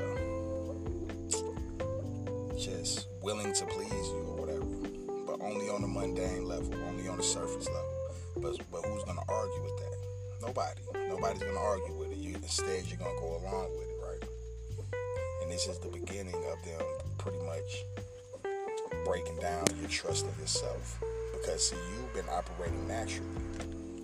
just 2.58 3.06
willing 3.22 3.54
to 3.54 3.66
please 3.68 3.92
you 3.92 4.27
on 5.78 5.84
a 5.84 5.88
mundane 5.88 6.44
level, 6.46 6.74
only 6.88 7.08
on 7.08 7.18
the 7.18 7.24
surface 7.24 7.68
level. 7.68 7.94
But 8.38 8.58
but 8.72 8.84
who's 8.84 9.04
gonna 9.04 9.22
argue 9.30 9.62
with 9.62 9.78
that? 9.78 9.94
Nobody. 10.42 10.82
Nobody's 11.08 11.44
gonna 11.44 11.60
argue 11.60 11.94
with 11.94 12.12
it. 12.12 12.18
You, 12.18 12.34
instead, 12.36 12.86
you're 12.88 12.98
gonna 12.98 13.20
go 13.20 13.38
along 13.38 13.70
with 13.78 13.88
it 13.88 13.98
right? 14.02 14.24
and 15.44 15.52
this 15.52 15.68
is 15.68 15.78
the 15.80 15.88
beginning 15.90 16.36
of 16.36 16.66
them 16.66 16.82
pretty 17.20 17.38
much 17.46 17.86
breaking 19.06 19.38
down 19.40 19.66
your 19.80 19.90
trust 19.90 20.26
in 20.26 20.42
yourself. 20.42 21.00
Because 21.34 21.70
see, 21.70 21.78
you've 21.96 22.14
been 22.14 22.28
operating 22.30 22.88
naturally. 22.88 23.30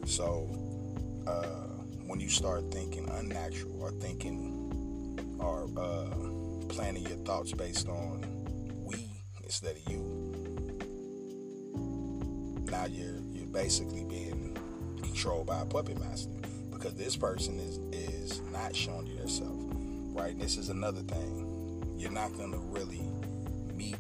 So 0.06 0.48
uh, 1.25 1.68
when 2.06 2.20
you 2.20 2.30
start 2.30 2.72
thinking 2.72 3.10
unnatural 3.10 3.82
or 3.82 3.92
thinking 3.92 5.38
or 5.39 5.68
uh, 5.75 6.70
planning 6.70 7.03
your 7.08 7.18
thoughts 7.25 7.51
based 7.51 7.89
on 7.89 8.24
we 8.86 9.10
instead 9.44 9.75
of 9.75 9.89
you, 9.89 10.33
now 12.84 12.90
you're 12.90 13.20
you're 13.32 13.48
basically 13.48 14.04
being 14.04 14.58
controlled 15.02 15.48
by 15.48 15.62
a 15.62 15.66
puppet 15.66 15.98
master 16.00 16.30
because 16.72 16.94
this 16.96 17.16
person 17.16 17.58
is 17.60 17.78
is 17.94 18.42
not 18.52 18.75
showing 18.75 19.08
you 19.08 19.18
themselves, 19.18 19.74
right? 20.13 20.38
This 20.38 20.58
is 20.58 20.70
another 20.70 21.02
thing. 21.02 21.96
You're 21.98 22.12
not 22.12 22.36
gonna 22.38 22.58
really 22.58 23.02
meet 23.74 23.96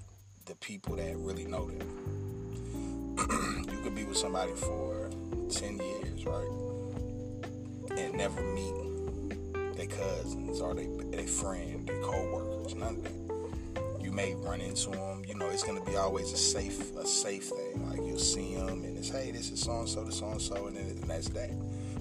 the 0.45 0.55
people 0.55 0.97
that 0.97 1.15
really 1.17 1.45
know 1.45 1.69
them. 1.69 3.15
you 3.71 3.79
could 3.83 3.95
be 3.95 4.03
with 4.03 4.17
somebody 4.17 4.51
for 4.53 5.09
ten 5.49 5.77
years, 5.77 6.25
right, 6.25 7.97
and 7.97 8.15
never 8.15 8.41
meet 8.41 9.77
their 9.77 9.87
cousins 9.87 10.59
or 10.59 10.73
their 10.73 10.89
their 11.05 11.27
friend, 11.27 11.87
their 11.87 12.01
co-workers, 12.01 12.75
none 12.75 12.95
of 12.95 13.03
that. 13.03 14.03
You 14.03 14.11
may 14.11 14.35
run 14.35 14.59
into 14.59 14.89
them. 14.89 15.12
You 15.33 15.39
know, 15.39 15.49
it's 15.49 15.63
gonna 15.63 15.83
be 15.83 15.95
always 15.95 16.31
a 16.31 16.37
safe 16.37 16.95
a 16.95 17.07
safe 17.07 17.45
thing. 17.45 17.89
Like 17.89 18.05
you'll 18.05 18.19
see 18.19 18.53
them 18.53 18.83
and 18.83 18.95
it's 18.95 19.09
hey, 19.09 19.31
this 19.31 19.49
is 19.49 19.61
so 19.61 19.79
and 19.79 19.89
so, 19.89 20.03
this 20.03 20.19
so 20.19 20.29
and 20.29 20.39
so, 20.39 20.67
and 20.67 20.77
then 20.77 21.01
that's 21.07 21.29
that 21.29 21.49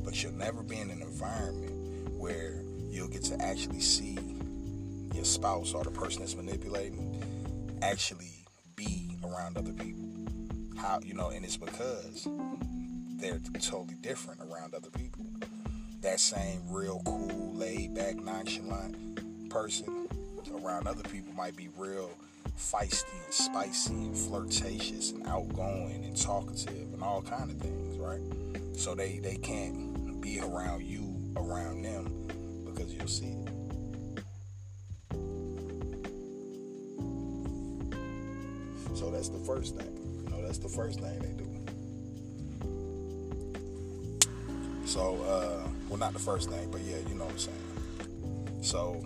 but 0.05 0.23
you'll 0.23 0.33
never 0.33 0.63
be 0.63 0.79
in 0.79 0.91
an 0.91 1.01
environment 1.01 2.11
where 2.19 2.63
you'll 2.91 3.09
get 3.09 3.23
to 3.23 3.41
actually 3.41 3.81
see 3.81 4.19
your 5.15 5.25
spouse 5.25 5.75
or 5.75 5.85
the 5.85 5.91
person 5.91 6.21
that's 6.21 6.35
manipulating 6.35 7.23
actually 7.83 8.45
be 8.77 9.17
around 9.25 9.57
other 9.57 9.73
people. 9.73 10.05
How 10.77 11.01
you 11.03 11.15
know, 11.15 11.31
and 11.31 11.45
it's 11.45 11.57
because 11.57 12.29
they're 13.17 13.41
totally 13.61 13.95
different 13.95 14.41
around 14.41 14.75
other 14.75 14.91
people. 14.91 15.25
That 16.01 16.21
same 16.21 16.61
real 16.69 17.01
cool, 17.07 17.55
laid 17.55 17.95
back, 17.95 18.17
nonchalant 18.17 19.49
person 19.49 20.09
around 20.63 20.87
other 20.87 21.05
people 21.05 21.33
might 21.33 21.57
be 21.57 21.69
real 21.79 22.11
feisty 22.63 23.13
and 23.25 23.35
spicy 23.35 23.93
and 23.93 24.17
flirtatious 24.17 25.11
and 25.11 25.27
outgoing 25.27 26.05
and 26.05 26.17
talkative 26.17 26.93
and 26.95 27.03
all 27.03 27.23
kind 27.23 27.51
of 27.51 27.59
things, 27.59 27.99
right? 27.99 28.21
So 28.77 28.95
they 28.95 29.19
they 29.19 29.37
can't 29.37 30.21
be 30.21 30.41
around 30.41 30.83
you, 30.83 31.15
around 31.37 31.83
them, 31.83 32.29
because 32.65 32.95
you'll 32.95 33.09
see. 33.09 33.37
So 38.95 39.11
that's 39.11 39.29
the 39.29 39.39
first 39.41 39.77
thing. 39.77 40.23
You 40.25 40.31
know, 40.31 40.43
that's 40.47 40.59
the 40.59 40.69
first 40.69 41.01
thing 41.01 41.19
they 41.19 41.33
do. 41.33 41.49
So, 44.87 45.17
uh, 45.23 45.69
well, 45.89 45.99
not 45.99 46.13
the 46.13 46.19
first 46.19 46.51
thing, 46.51 46.71
but 46.71 46.83
yeah, 46.83 46.99
you 47.09 47.15
know 47.15 47.25
what 47.25 47.33
I'm 47.33 47.39
saying. 47.39 48.63
So, 48.63 49.03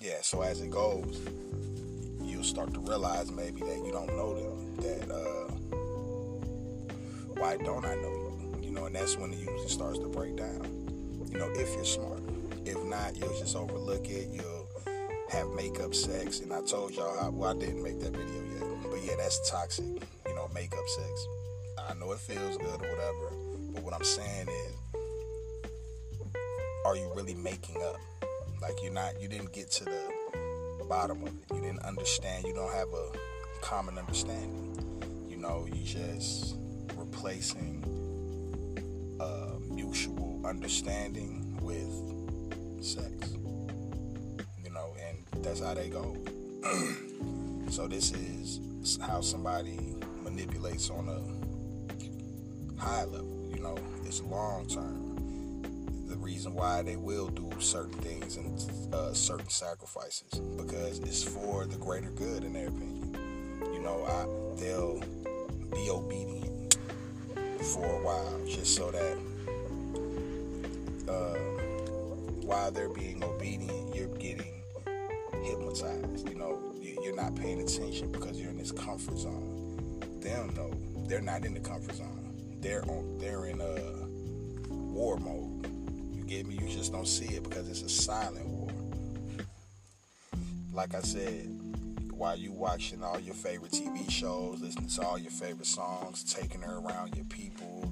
yeah, 0.00 0.16
so 0.22 0.42
as 0.42 0.60
it 0.60 0.70
goes, 0.70 1.20
start 2.44 2.74
to 2.74 2.80
realize 2.80 3.30
maybe 3.30 3.60
that 3.62 3.84
you 3.84 3.92
don't 3.92 4.14
know 4.16 4.34
them. 4.34 4.76
That, 4.76 5.10
uh, 5.10 5.50
why 7.40 7.56
don't 7.56 7.84
I 7.84 7.94
know 7.96 8.10
you? 8.10 8.58
you? 8.62 8.70
know, 8.70 8.86
and 8.86 8.94
that's 8.94 9.16
when 9.16 9.32
it 9.32 9.38
usually 9.38 9.68
starts 9.68 9.98
to 9.98 10.06
break 10.06 10.36
down. 10.36 10.62
You 11.30 11.38
know, 11.38 11.50
if 11.54 11.74
you're 11.74 11.84
smart. 11.84 12.20
If 12.64 12.82
not, 12.84 13.16
you'll 13.16 13.38
just 13.38 13.56
overlook 13.56 14.08
it. 14.08 14.28
You'll 14.32 14.68
have 15.30 15.48
makeup 15.50 15.94
sex. 15.94 16.40
And 16.40 16.52
I 16.52 16.62
told 16.62 16.92
y'all, 16.92 17.18
how, 17.18 17.30
well, 17.30 17.56
I 17.56 17.58
didn't 17.58 17.82
make 17.82 18.00
that 18.00 18.16
video 18.16 18.42
yet. 18.54 18.90
But 18.90 19.02
yeah, 19.04 19.16
that's 19.16 19.50
toxic, 19.50 19.84
you 19.84 20.34
know, 20.34 20.48
makeup 20.54 20.88
sex. 20.88 21.26
I 21.88 21.94
know 21.94 22.12
it 22.12 22.18
feels 22.18 22.56
good 22.56 22.66
or 22.66 22.88
whatever. 22.88 23.30
But 23.72 23.82
what 23.82 23.94
I'm 23.94 24.04
saying 24.04 24.48
is, 24.48 24.74
are 26.86 26.96
you 26.96 27.10
really 27.14 27.34
making 27.34 27.82
up? 27.82 27.96
Like 28.62 28.82
you're 28.82 28.92
not, 28.92 29.20
you 29.20 29.28
didn't 29.28 29.52
get 29.52 29.70
to 29.72 29.84
the 29.84 30.13
bottom 30.84 31.22
of 31.22 31.28
it. 31.28 31.54
You 31.54 31.60
didn't 31.60 31.80
understand. 31.80 32.44
You 32.44 32.54
don't 32.54 32.72
have 32.72 32.88
a 32.88 33.10
common 33.60 33.98
understanding. 33.98 34.76
You 35.28 35.36
know, 35.36 35.66
you 35.72 35.82
just 35.84 36.56
replacing 36.96 37.82
uh, 39.20 39.58
mutual 39.70 40.40
understanding 40.44 41.58
with 41.60 42.84
sex. 42.84 43.32
You 44.62 44.70
know, 44.70 44.94
and 45.08 45.44
that's 45.44 45.60
how 45.60 45.74
they 45.74 45.88
go. 45.88 46.16
so 47.70 47.88
this 47.88 48.12
is 48.12 48.98
how 49.00 49.20
somebody 49.20 49.96
manipulates 50.22 50.90
on 50.90 51.08
a 51.08 52.80
high 52.80 53.04
level. 53.04 53.50
You 53.54 53.60
know, 53.62 53.76
it's 54.04 54.22
long 54.22 54.66
term. 54.66 55.03
Reason 56.24 56.54
why 56.54 56.80
they 56.80 56.96
will 56.96 57.28
do 57.28 57.50
certain 57.58 57.98
things 58.00 58.38
and 58.38 58.94
uh, 58.94 59.12
certain 59.12 59.50
sacrifices 59.50 60.30
because 60.56 60.98
it's 61.00 61.22
for 61.22 61.66
the 61.66 61.76
greater 61.76 62.08
good, 62.12 62.44
in 62.44 62.54
their 62.54 62.68
opinion. 62.68 63.60
You 63.74 63.80
know, 63.80 64.02
I, 64.04 64.24
they'll 64.58 65.00
be 65.70 65.90
obedient 65.90 66.78
for 67.60 67.84
a 67.84 68.02
while, 68.02 68.40
just 68.48 68.74
so 68.74 68.90
that 68.90 69.18
uh, 71.12 71.36
while 72.40 72.70
they're 72.70 72.88
being 72.88 73.22
obedient, 73.22 73.94
you're 73.94 74.08
getting 74.16 74.62
hypnotized. 75.42 76.26
You 76.26 76.36
know, 76.36 76.58
you're 76.80 77.14
not 77.14 77.36
paying 77.36 77.60
attention 77.60 78.10
because 78.10 78.40
you're 78.40 78.50
in 78.50 78.56
this 78.56 78.72
comfort 78.72 79.18
zone. 79.18 80.00
Them 80.20 80.54
know 80.54 80.70
they're 81.06 81.20
not 81.20 81.44
in 81.44 81.52
the 81.52 81.60
comfort 81.60 81.96
zone. 81.96 82.58
They're 82.60 82.82
on. 82.88 83.18
They're 83.18 83.44
in 83.44 83.60
a 83.60 84.06
war 84.70 85.18
mode. 85.18 85.43
Get 86.34 86.46
me? 86.46 86.58
You 86.60 86.68
just 86.68 86.90
don't 86.90 87.06
see 87.06 87.36
it 87.36 87.44
because 87.44 87.68
it's 87.68 87.82
a 87.82 87.88
silent 87.88 88.44
war. 88.48 88.68
Like 90.72 90.92
I 90.96 91.00
said, 91.00 91.46
while 92.10 92.36
you 92.36 92.50
watching 92.50 93.04
all 93.04 93.20
your 93.20 93.36
favorite 93.36 93.70
TV 93.70 94.10
shows, 94.10 94.60
listening 94.60 94.88
to 94.88 95.02
all 95.06 95.16
your 95.16 95.30
favorite 95.30 95.68
songs, 95.68 96.24
taking 96.34 96.60
her 96.62 96.78
around 96.78 97.14
your 97.14 97.24
people 97.26 97.88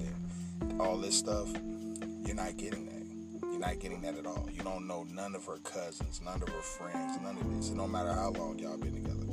and 0.58 0.80
all 0.80 0.96
this 0.96 1.16
stuff, 1.16 1.52
you're 2.26 2.34
not 2.34 2.56
getting 2.56 2.86
that. 2.86 3.46
You're 3.48 3.60
not 3.60 3.78
getting 3.78 4.02
that 4.02 4.18
at 4.18 4.26
all. 4.26 4.48
You 4.52 4.64
don't 4.64 4.88
know 4.88 5.06
none 5.14 5.36
of 5.36 5.46
her 5.46 5.58
cousins, 5.58 6.20
none 6.24 6.42
of 6.42 6.48
her 6.48 6.62
friends, 6.62 7.20
none 7.22 7.38
of 7.38 7.56
this. 7.56 7.68
Don't 7.68 7.92
matter 7.92 8.12
how 8.12 8.30
long 8.30 8.58
y'all 8.58 8.76
been 8.76 8.94
together. 8.94 9.24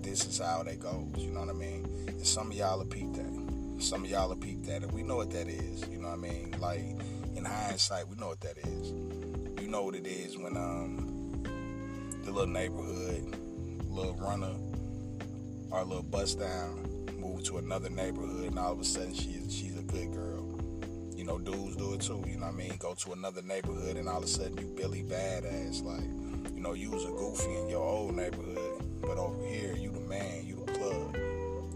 This 0.00 0.24
is 0.26 0.38
how 0.38 0.62
that 0.62 0.80
goes. 0.80 1.12
You 1.18 1.32
know 1.32 1.40
what 1.40 1.50
I 1.50 1.52
mean? 1.52 1.84
And 2.08 2.26
some 2.26 2.50
of 2.50 2.56
y'all 2.56 2.78
will 2.78 2.86
peep 2.86 3.12
that. 3.16 3.82
Some 3.82 4.04
of 4.04 4.10
y'all 4.10 4.30
will 4.30 4.36
peep 4.36 4.64
that, 4.64 4.82
and 4.82 4.92
we 4.92 5.02
know 5.02 5.16
what 5.16 5.30
that 5.32 5.48
is. 5.48 5.86
You 5.90 5.98
know 5.98 6.08
what 6.08 6.14
I 6.14 6.22
mean? 6.22 6.54
Like 6.58 6.96
in 7.40 7.46
hindsight, 7.46 8.06
we 8.06 8.16
know 8.16 8.28
what 8.28 8.40
that 8.40 8.58
is. 8.58 8.90
You 9.62 9.68
know 9.68 9.82
what 9.82 9.94
it 9.94 10.06
is 10.06 10.36
when 10.36 10.56
um 10.56 11.42
the 12.24 12.30
little 12.30 12.46
neighborhood 12.46 13.34
little 13.88 14.14
runner 14.14 14.54
a 15.72 15.84
little 15.84 16.02
bust 16.02 16.38
down, 16.38 17.06
move 17.18 17.44
to 17.44 17.58
another 17.58 17.88
neighborhood, 17.88 18.48
and 18.48 18.58
all 18.58 18.72
of 18.72 18.80
a 18.80 18.84
sudden 18.84 19.14
she's 19.14 19.54
she's 19.54 19.78
a 19.78 19.82
good 19.82 20.12
girl. 20.12 20.46
You 21.16 21.24
know, 21.24 21.38
dudes 21.38 21.76
do 21.76 21.94
it 21.94 22.02
too. 22.02 22.22
You 22.26 22.36
know 22.36 22.46
what 22.46 22.54
I 22.54 22.56
mean? 22.56 22.76
Go 22.78 22.94
to 22.94 23.12
another 23.12 23.42
neighborhood, 23.42 23.96
and 23.96 24.08
all 24.08 24.18
of 24.18 24.24
a 24.24 24.28
sudden 24.28 24.58
you 24.58 24.66
Billy 24.76 25.02
badass. 25.02 25.82
Like, 25.84 26.54
you 26.54 26.60
know, 26.60 26.74
you 26.74 26.90
was 26.90 27.04
a 27.04 27.08
goofy 27.08 27.54
in 27.56 27.68
your 27.68 27.82
old 27.82 28.14
neighborhood, 28.16 28.82
but 29.00 29.16
over 29.16 29.46
here 29.46 29.74
you 29.76 29.90
the 29.90 30.00
man, 30.00 30.44
you 30.44 30.56
the 30.66 30.72
plug. 30.72 31.16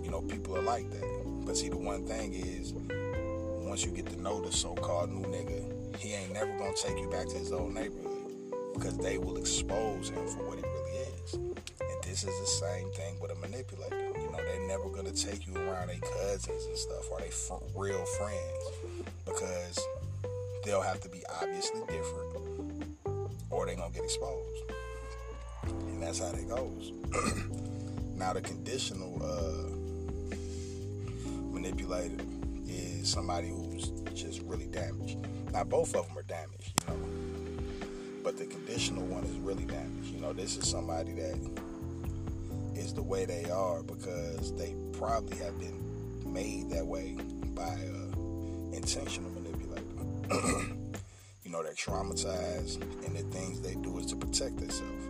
You 0.02 0.10
know, 0.10 0.20
people 0.20 0.58
are 0.58 0.62
like 0.62 0.90
that. 0.90 1.44
But 1.46 1.56
see, 1.56 1.68
the 1.68 1.78
one 1.78 2.06
thing 2.06 2.34
is, 2.34 2.74
once 3.74 3.84
you 3.84 3.90
get 3.90 4.06
to 4.06 4.22
know 4.22 4.40
the 4.40 4.52
so-called 4.52 5.10
new 5.10 5.26
nigga, 5.26 5.96
he 5.96 6.12
ain't 6.12 6.32
never 6.32 6.56
gonna 6.58 6.72
take 6.76 6.96
you 6.96 7.10
back 7.10 7.26
to 7.26 7.36
his 7.36 7.50
old 7.50 7.74
neighborhood 7.74 8.30
because 8.72 8.96
they 8.98 9.18
will 9.18 9.36
expose 9.36 10.10
him 10.10 10.24
for 10.28 10.46
what 10.46 10.56
he 10.58 10.62
really 10.62 10.98
is. 11.08 11.34
And 11.34 12.04
this 12.04 12.22
is 12.22 12.38
the 12.38 12.46
same 12.46 12.88
thing 12.92 13.18
with 13.20 13.32
a 13.32 13.34
manipulator. 13.34 13.96
You 13.96 14.30
know, 14.30 14.36
they're 14.36 14.68
never 14.68 14.88
gonna 14.90 15.10
take 15.10 15.48
you 15.48 15.56
around 15.56 15.88
their 15.88 15.98
cousins 15.98 16.66
and 16.66 16.78
stuff 16.78 17.10
or 17.10 17.18
their 17.18 17.32
real 17.74 18.04
friends 18.04 19.02
because 19.24 19.80
they'll 20.64 20.80
have 20.80 21.00
to 21.00 21.08
be 21.08 21.24
obviously 21.42 21.80
different 21.88 22.84
or 23.50 23.66
they're 23.66 23.74
gonna 23.74 23.92
get 23.92 24.04
exposed. 24.04 24.70
And 25.64 26.00
that's 26.00 26.20
how 26.20 26.26
it 26.26 26.48
goes. 26.48 26.92
now, 28.14 28.34
the 28.34 28.40
conditional 28.40 29.20
uh, 29.20 30.36
manipulator 31.50 32.24
is 33.04 33.08
somebody 33.08 33.50
who's 33.74 33.90
just 34.14 34.42
really 34.42 34.66
damaged. 34.66 35.18
Now, 35.52 35.64
both 35.64 35.94
of 35.94 36.06
them 36.06 36.18
are 36.18 36.22
damaged, 36.22 36.72
you 36.80 36.94
know, 36.94 37.08
but 38.22 38.38
the 38.38 38.46
conditional 38.46 39.04
one 39.04 39.24
is 39.24 39.36
really 39.38 39.64
damaged. 39.64 40.08
You 40.08 40.20
know, 40.20 40.32
this 40.32 40.56
is 40.56 40.68
somebody 40.68 41.12
that 41.12 41.38
is 42.74 42.94
the 42.94 43.02
way 43.02 43.24
they 43.24 43.44
are 43.50 43.82
because 43.82 44.54
they 44.56 44.74
probably 44.92 45.36
have 45.38 45.58
been 45.58 46.32
made 46.32 46.70
that 46.70 46.86
way 46.86 47.16
by 47.54 47.68
an 47.68 48.70
intentional 48.72 49.30
manipulator. 49.30 49.84
you 51.44 51.50
know, 51.50 51.62
they're 51.62 51.74
traumatized, 51.74 52.82
and 53.06 53.16
the 53.16 53.22
things 53.36 53.60
they 53.60 53.74
do 53.74 53.98
is 53.98 54.06
to 54.06 54.16
protect 54.16 54.56
themselves. 54.58 55.04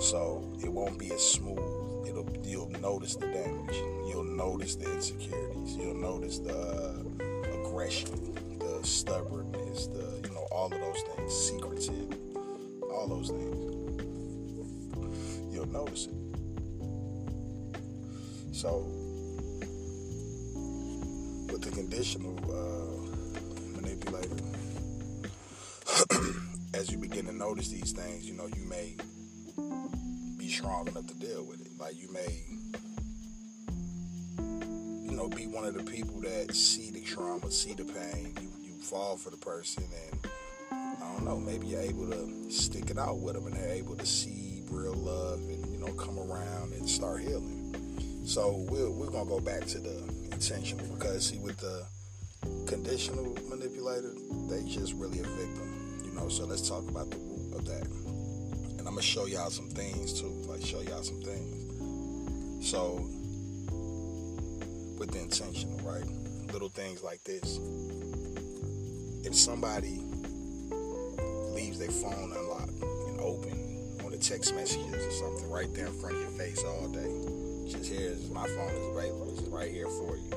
So 0.00 0.42
it 0.62 0.72
won't 0.72 0.98
be 0.98 1.12
as 1.12 1.22
smooth. 1.22 1.58
It'll 2.06 2.28
you'll 2.44 2.70
notice 2.80 3.16
the 3.16 3.26
damage. 3.26 3.76
You'll 4.08 4.24
notice 4.24 4.76
the 4.76 4.92
insecurities. 4.92 5.76
You'll 5.76 5.94
notice 5.94 6.38
the 6.38 6.56
uh, 6.56 7.23
aggression, 7.74 8.58
the 8.60 8.86
stubbornness, 8.86 9.88
the 9.88 10.22
you 10.28 10.32
know 10.32 10.46
all 10.52 10.66
of 10.66 10.80
those 10.80 11.02
things, 11.16 11.34
secretive, 11.34 12.16
all 12.88 13.08
those 13.08 13.30
things. 13.30 13.56
You'll 15.52 15.66
notice 15.66 16.06
it. 16.06 16.14
So, 18.54 18.86
with 21.50 21.62
the 21.62 21.70
conditional 21.72 22.38
uh, 22.48 22.94
manipulator, 23.74 24.36
as 26.74 26.92
you 26.92 26.98
begin 26.98 27.26
to 27.26 27.32
notice 27.32 27.70
these 27.70 27.90
things, 27.90 28.24
you 28.24 28.34
know, 28.36 28.46
you 28.56 28.64
may 28.68 28.96
be 30.38 30.48
strong 30.48 30.86
enough 30.86 31.08
to 31.08 31.14
deal 31.14 31.44
with 31.44 31.60
it. 31.60 31.72
Like 31.80 32.00
you 32.00 32.12
may, 32.12 32.44
you 35.10 35.16
know, 35.16 35.28
be 35.28 35.48
one 35.48 35.64
of 35.64 35.74
the 35.74 35.82
people 35.82 36.20
that 36.20 36.54
see 36.54 36.83
trauma, 37.04 37.50
see 37.50 37.74
the 37.74 37.84
pain. 37.84 38.34
You, 38.40 38.48
you 38.62 38.72
fall 38.80 39.16
for 39.16 39.30
the 39.30 39.36
person, 39.36 39.84
and 40.10 40.30
I 40.72 41.12
don't 41.12 41.24
know, 41.24 41.38
maybe 41.38 41.68
you're 41.68 41.80
able 41.80 42.10
to 42.10 42.50
stick 42.50 42.90
it 42.90 42.98
out 42.98 43.18
with 43.18 43.34
them, 43.34 43.46
and 43.46 43.54
they're 43.54 43.74
able 43.74 43.96
to 43.96 44.06
see 44.06 44.62
real 44.70 44.94
love 44.94 45.38
and 45.40 45.66
you 45.70 45.78
know 45.78 45.92
come 45.92 46.18
around 46.18 46.72
and 46.72 46.88
start 46.88 47.20
healing. 47.20 48.22
So 48.24 48.64
we're 48.70 48.90
we're 48.90 49.10
gonna 49.10 49.28
go 49.28 49.40
back 49.40 49.66
to 49.66 49.78
the 49.78 49.98
intentional 50.32 50.86
because 50.86 51.26
see 51.28 51.38
with 51.38 51.58
the 51.58 51.86
conditional 52.66 53.36
manipulator, 53.48 54.12
they 54.48 54.64
just 54.64 54.94
really 54.94 55.20
a 55.20 55.22
victim, 55.22 56.00
you 56.04 56.12
know. 56.12 56.28
So 56.28 56.44
let's 56.46 56.66
talk 56.68 56.88
about 56.88 57.10
the 57.10 57.18
root 57.18 57.54
of 57.54 57.64
that, 57.66 57.86
and 57.86 58.80
I'm 58.80 58.94
gonna 58.94 59.02
show 59.02 59.26
y'all 59.26 59.50
some 59.50 59.68
things 59.68 60.18
too, 60.18 60.32
like 60.48 60.64
show 60.64 60.80
y'all 60.80 61.02
some 61.02 61.20
things. 61.20 62.66
So 62.66 63.06
with 64.98 65.10
the 65.10 65.20
intentional, 65.20 65.78
right? 65.80 66.23
Little 66.54 66.68
things 66.68 67.02
like 67.02 67.24
this. 67.24 67.58
If 69.26 69.34
somebody 69.34 69.98
leaves 71.50 71.80
their 71.80 71.90
phone 71.90 72.30
unlocked 72.30 72.80
and 73.08 73.20
open 73.20 73.98
on 74.04 74.12
the 74.12 74.18
text 74.18 74.54
messages 74.54 75.04
or 75.04 75.10
something 75.10 75.50
right 75.50 75.66
there 75.74 75.86
in 75.86 76.00
front 76.00 76.14
of 76.14 76.22
your 76.22 76.30
face 76.30 76.62
all 76.62 76.86
day 76.86 77.10
just 77.66 77.90
here 77.90 78.12
is 78.12 78.30
my 78.30 78.46
phone 78.46 78.70
is 78.70 78.86
available. 78.86 79.34
It's 79.36 79.48
right 79.48 79.68
here 79.68 79.88
for 79.88 80.16
you. 80.16 80.30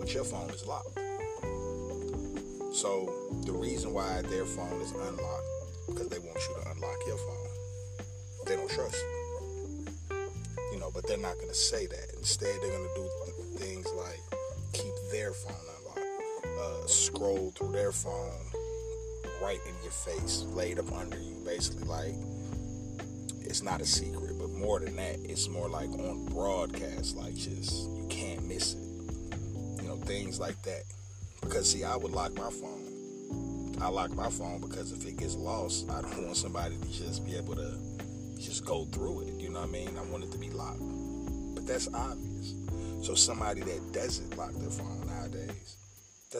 But 0.00 0.12
your 0.12 0.24
phone 0.24 0.50
is 0.50 0.66
locked. 0.66 0.98
So 2.74 3.12
the 3.44 3.52
reason 3.52 3.92
why 3.92 4.22
their 4.22 4.46
phone 4.46 4.80
is 4.80 4.90
unlocked 4.90 5.46
because 5.86 6.08
they 6.08 6.18
want 6.18 6.36
you 6.36 6.62
to 6.64 6.70
unlock 6.72 6.98
your 7.06 7.18
phone. 7.18 7.48
They 8.46 8.56
don't 8.56 8.70
trust 8.70 8.96
you. 8.96 9.86
You 10.72 10.80
know, 10.80 10.90
but 10.92 11.06
they're 11.06 11.16
not 11.16 11.38
to 11.38 11.54
say 11.54 11.86
that. 11.86 12.14
Instead, 12.18 12.56
they're 12.60 12.76
to 12.76 12.88
do 12.96 13.08
things 13.56 13.86
like 13.96 14.18
their 15.14 15.32
phone 15.32 15.54
uh, 16.60 16.86
scroll 16.86 17.52
through 17.54 17.70
their 17.70 17.92
phone 17.92 18.32
right 19.40 19.60
in 19.64 19.74
your 19.82 19.92
face, 19.92 20.44
laid 20.48 20.80
up 20.80 20.92
under 20.92 21.16
you, 21.16 21.36
basically 21.44 21.86
like 21.86 22.14
it's 23.42 23.62
not 23.62 23.80
a 23.80 23.84
secret. 23.84 24.36
But 24.36 24.50
more 24.50 24.80
than 24.80 24.96
that, 24.96 25.20
it's 25.22 25.48
more 25.48 25.68
like 25.68 25.90
on 25.90 26.26
broadcast, 26.26 27.16
like 27.16 27.36
just 27.36 27.88
you 27.90 28.06
can't 28.10 28.44
miss 28.48 28.74
it. 28.74 28.80
You 29.82 29.88
know, 29.88 29.96
things 30.04 30.40
like 30.40 30.60
that. 30.62 30.82
Because 31.40 31.70
see, 31.70 31.84
I 31.84 31.94
would 31.94 32.10
lock 32.10 32.34
my 32.36 32.50
phone. 32.50 33.76
I 33.80 33.88
lock 33.88 34.10
my 34.16 34.30
phone 34.30 34.60
because 34.60 34.90
if 34.90 35.06
it 35.06 35.16
gets 35.16 35.36
lost, 35.36 35.88
I 35.90 36.02
don't 36.02 36.22
want 36.24 36.36
somebody 36.36 36.76
to 36.76 36.92
just 36.92 37.24
be 37.24 37.36
able 37.36 37.54
to 37.54 37.78
just 38.40 38.64
go 38.64 38.86
through 38.86 39.28
it. 39.28 39.34
You 39.34 39.50
know 39.50 39.60
what 39.60 39.68
I 39.68 39.72
mean? 39.72 39.96
I 39.96 40.02
want 40.10 40.24
it 40.24 40.32
to 40.32 40.38
be 40.38 40.50
locked. 40.50 40.82
But 41.54 41.68
that's 41.68 41.88
obvious. 41.94 42.54
So 43.04 43.14
somebody 43.14 43.60
that 43.60 43.92
doesn't 43.92 44.36
lock 44.38 44.54
their 44.54 44.70
phone 44.70 45.03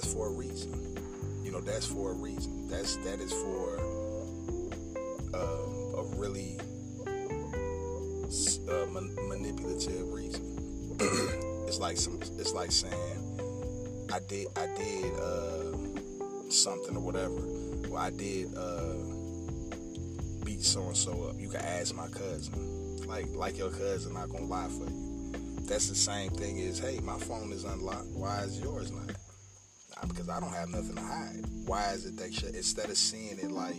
that's 0.05 0.15
for 0.15 0.29
a 0.29 0.33
reason. 0.33 0.99
You 1.43 1.51
know, 1.51 1.61
that's 1.63 1.87
for 1.87 2.11
a 2.11 2.15
reason. 2.15 2.69
That's 2.69 2.97
that 2.97 3.21
is 3.21 3.33
for 3.33 3.81
uh, 5.33 5.99
a 5.99 6.05
really 6.17 6.59
uh, 8.69 8.87
man- 8.93 9.17
manipulative 9.29 10.13
reason. 10.13 10.97
it's 11.67 11.79
like 11.79 11.97
some. 11.97 12.21
It's 12.39 12.53
like 12.53 12.71
saying, 12.71 13.41
I 14.13 14.19
did. 14.29 14.49
I 14.57 14.67
did 14.77 15.15
uh, 15.15 16.51
something 16.51 16.97
or 16.97 17.01
whatever. 17.01 17.41
Well, 17.89 17.97
I 17.97 18.11
did 18.11 18.55
uh, 18.55 18.97
beat 20.45 20.63
so 20.63 20.83
and 20.83 20.97
so 20.97 21.31
up. 21.31 21.41
You 21.41 21.49
can 21.49 21.63
ask 21.63 21.95
my 21.95 22.09
cousin. 22.09 23.07
Like 23.07 23.35
like 23.35 23.57
your 23.57 23.71
cousin 23.71 24.13
not 24.13 24.29
gonna 24.29 24.45
lie 24.45 24.69
for 24.69 24.85
you. 24.85 25.33
That's 25.63 25.89
the 25.89 25.95
same 25.95 26.31
thing 26.33 26.61
as 26.61 26.79
hey, 26.79 27.01
my 27.03 27.17
phone 27.17 27.53
is 27.53 27.65
unlocked. 27.65 28.09
Why 28.09 28.41
is 28.41 28.61
yours 28.61 28.93
not? 28.93 29.15
Because 30.09 30.29
I 30.29 30.41
don't 30.41 30.53
have 30.53 30.69
nothing 30.69 30.97
to 30.97 31.03
hide. 31.03 31.45
Why 31.67 31.93
is 31.93 32.07
it 32.07 32.17
that 32.19 32.33
should, 32.33 32.55
instead 32.55 32.91
of 32.91 32.97
seeing 32.97 33.39
it 33.39 33.51
like 33.51 33.77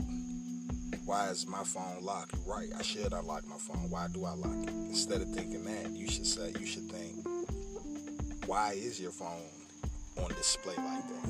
why 1.05 1.29
is 1.29 1.47
my 1.47 1.63
phone 1.63 2.01
locked? 2.01 2.35
Right, 2.45 2.69
I 2.77 2.81
should 2.81 3.13
unlock 3.13 3.47
my 3.47 3.57
phone. 3.57 3.89
Why 3.89 4.07
do 4.11 4.25
I 4.25 4.33
lock 4.33 4.63
it? 4.63 4.69
Instead 4.69 5.21
of 5.21 5.29
thinking 5.29 5.63
that, 5.65 5.91
you 5.91 6.09
should 6.09 6.25
say, 6.25 6.53
you 6.59 6.65
should 6.65 6.89
think, 6.89 7.27
why 8.47 8.73
is 8.73 8.99
your 8.99 9.11
phone 9.11 9.49
on 10.17 10.29
display 10.29 10.73
like 10.77 11.07
that? 11.07 11.29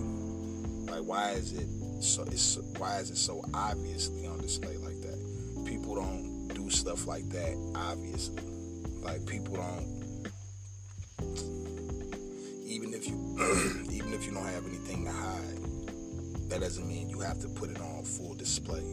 Like, 0.92 1.04
why 1.04 1.32
is 1.32 1.54
it 1.54 1.68
so? 2.02 2.24
It's 2.24 2.58
why 2.78 3.00
is 3.00 3.10
it 3.10 3.18
so 3.18 3.44
obviously 3.54 4.28
on 4.28 4.40
display 4.40 4.78
like 4.78 5.02
that? 5.02 5.64
People 5.66 5.96
don't 5.96 6.48
do 6.50 6.70
stuff 6.70 7.08
like 7.08 7.28
that 7.30 7.72
obviously. 7.76 8.44
Like 9.02 9.26
people 9.26 9.56
don't. 9.56 9.96
Even 12.76 12.94
if 12.94 13.08
you, 13.08 13.16
even 13.92 14.14
if 14.14 14.26
you 14.26 14.34
don't 14.34 14.46
have 14.46 14.68
anything 14.68 15.06
to 15.06 15.12
hide, 15.12 16.50
that 16.50 16.60
doesn't 16.60 16.88
mean 16.88 17.10
you 17.10 17.20
have 17.22 17.40
to 17.40 17.48
put 17.48 17.70
it 17.70 17.80
on 17.80 18.04
full 18.04 18.36
display 18.36 18.84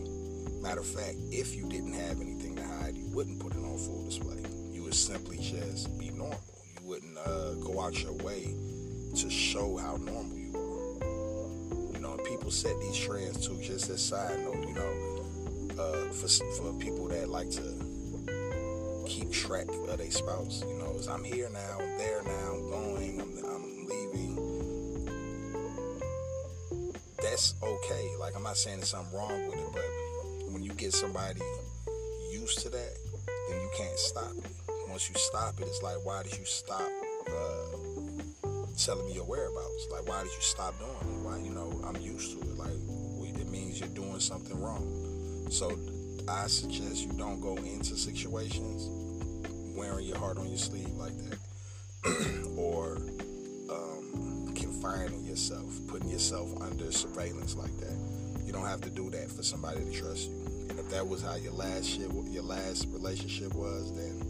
Matter 0.62 0.78
of 0.78 0.86
fact, 0.86 1.16
if 1.32 1.56
you 1.56 1.68
didn't 1.68 1.94
have 1.94 2.20
anything 2.20 2.54
to 2.54 2.62
hide, 2.62 2.96
you 2.96 3.08
wouldn't 3.08 3.40
put 3.40 3.52
it 3.52 3.64
on 3.64 3.76
full 3.78 4.04
display. 4.04 4.38
You 4.70 4.84
would 4.84 4.94
simply 4.94 5.38
just 5.38 5.98
be 5.98 6.10
normal. 6.10 6.38
You 6.80 6.88
wouldn't 6.88 7.18
uh, 7.18 7.54
go 7.54 7.80
out 7.80 8.00
your 8.00 8.12
way 8.12 8.54
to 9.16 9.28
show 9.28 9.76
how 9.76 9.96
normal 9.96 10.38
you 10.38 10.54
are. 10.54 11.94
You 11.94 11.98
know, 11.98 12.16
people 12.28 12.52
set 12.52 12.78
these 12.80 12.96
trends 12.96 13.44
too. 13.44 13.58
Just 13.60 13.90
as 13.90 14.04
side 14.04 14.38
note, 14.38 14.64
you 14.68 14.74
know, 14.74 15.82
uh, 15.82 16.12
for 16.12 16.28
for 16.28 16.72
people 16.74 17.08
that 17.08 17.28
like 17.28 17.50
to 17.50 19.04
keep 19.08 19.32
track 19.32 19.66
of 19.68 19.98
their 19.98 20.10
spouse. 20.12 20.62
You 20.68 20.78
know, 20.78 20.96
I'm 21.10 21.24
here 21.24 21.50
now, 21.52 21.78
I'm 21.80 21.98
there 21.98 22.22
now, 22.22 22.54
That's 27.42 27.54
okay. 27.60 28.08
Like 28.20 28.36
I'm 28.36 28.44
not 28.44 28.56
saying 28.56 28.76
there's 28.76 28.90
something 28.90 29.12
wrong 29.18 29.48
with 29.48 29.58
it, 29.58 29.66
but 29.72 30.52
when 30.52 30.62
you 30.62 30.72
get 30.74 30.92
somebody 30.92 31.40
used 32.30 32.60
to 32.60 32.68
that, 32.68 32.96
then 33.48 33.60
you 33.60 33.68
can't 33.76 33.98
stop 33.98 34.30
it. 34.38 34.46
Once 34.88 35.08
you 35.08 35.16
stop 35.16 35.58
it, 35.58 35.66
it's 35.66 35.82
like, 35.82 35.96
why 36.04 36.22
did 36.22 36.38
you 36.38 36.44
stop 36.44 36.88
uh, 37.28 38.46
telling 38.78 39.06
me 39.06 39.14
your 39.14 39.24
whereabouts? 39.24 39.88
Like, 39.90 40.06
why 40.06 40.22
did 40.22 40.30
you 40.32 40.40
stop 40.40 40.78
doing 40.78 40.90
it? 40.92 41.26
Why, 41.26 41.38
you 41.38 41.50
know, 41.50 41.80
I'm 41.84 42.00
used 42.00 42.38
to 42.38 42.48
it. 42.48 42.56
Like, 42.56 42.70
it 43.40 43.48
means 43.50 43.80
you're 43.80 43.88
doing 43.88 44.20
something 44.20 44.60
wrong. 44.60 45.48
So 45.50 45.76
I 46.28 46.46
suggest 46.46 47.06
you 47.06 47.12
don't 47.14 47.40
go 47.40 47.56
into 47.56 47.96
situations 47.96 48.88
wearing 49.76 50.06
your 50.06 50.18
heart 50.18 50.38
on 50.38 50.46
your 50.46 50.58
sleeve 50.58 50.94
like 50.94 51.14
that, 51.18 52.46
or 52.56 52.98
yourself, 55.32 55.80
putting 55.86 56.10
yourself 56.10 56.60
under 56.60 56.92
surveillance 56.92 57.56
like 57.56 57.74
that. 57.78 57.96
You 58.44 58.52
don't 58.52 58.66
have 58.66 58.82
to 58.82 58.90
do 58.90 59.08
that 59.10 59.30
for 59.30 59.42
somebody 59.42 59.82
to 59.82 59.90
trust 59.90 60.28
you. 60.28 60.36
And 60.68 60.78
if 60.78 60.90
that 60.90 61.08
was 61.08 61.22
how 61.22 61.36
your 61.36 61.54
last 61.54 61.86
shit, 61.86 62.10
your 62.28 62.42
last 62.42 62.86
relationship 62.90 63.54
was, 63.54 63.96
then 63.96 64.20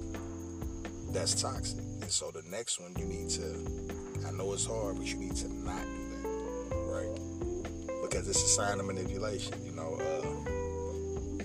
that's 1.13 1.43
toxic. 1.43 1.81
And 2.01 2.09
so 2.09 2.31
the 2.31 2.45
next 2.53 2.81
one, 2.81 2.95
you 2.97 3.05
need 3.05 3.31
to. 3.31 4.29
I 4.29 4.31
know 4.31 4.53
it's 4.53 4.65
hard, 4.65 4.97
but 4.97 5.07
you 5.07 5.17
need 5.17 5.35
to 5.37 5.53
not 5.53 5.83
do 5.83 6.05
that, 6.23 6.77
right? 6.87 8.03
Because 8.03 8.29
it's 8.29 8.45
a 8.45 8.49
sign 8.49 8.79
of 8.79 8.87
manipulation. 8.87 9.55
You 9.67 9.73
know, 9.73 9.99
uh, 9.99 10.53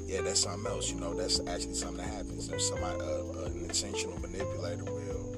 yeah, 0.05 0.21
that's 0.21 0.41
something 0.41 0.71
else. 0.71 0.91
You 0.91 0.99
know, 0.99 1.15
that's 1.15 1.39
actually 1.47 1.73
something 1.73 1.97
that 1.97 2.13
happens. 2.13 2.47
Know, 2.51 2.59
somebody, 2.59 3.01
uh, 3.01 3.45
an 3.45 3.57
intentional 3.63 4.19
manipulator 4.19 4.83
will 4.83 5.33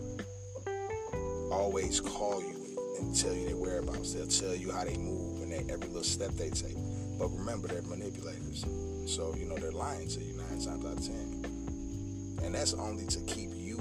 always 1.53 2.01
call 2.01 2.41
you 2.41 2.58
and 2.99 3.15
tell 3.15 3.33
you 3.33 3.47
their 3.47 3.55
whereabouts. 3.55 4.13
They'll 4.13 4.27
tell 4.27 4.55
you 4.55 4.71
how 4.71 4.83
they 4.83 4.97
move 4.97 5.41
and 5.41 5.51
they, 5.51 5.73
every 5.73 5.87
little 5.87 6.03
step 6.03 6.31
they 6.31 6.49
take. 6.49 6.77
But 7.17 7.29
remember, 7.29 7.67
they're 7.67 7.81
manipulators. 7.81 8.65
So, 9.07 9.35
you 9.35 9.45
know, 9.45 9.55
they're 9.57 9.71
lying 9.71 10.07
to 10.09 10.19
you 10.19 10.37
nine 10.37 10.61
times 10.61 10.67
out 10.67 10.97
of 10.97 11.05
ten. 11.05 12.39
And 12.43 12.55
that's 12.55 12.73
only 12.73 13.05
to 13.07 13.19
keep 13.21 13.49
you 13.53 13.79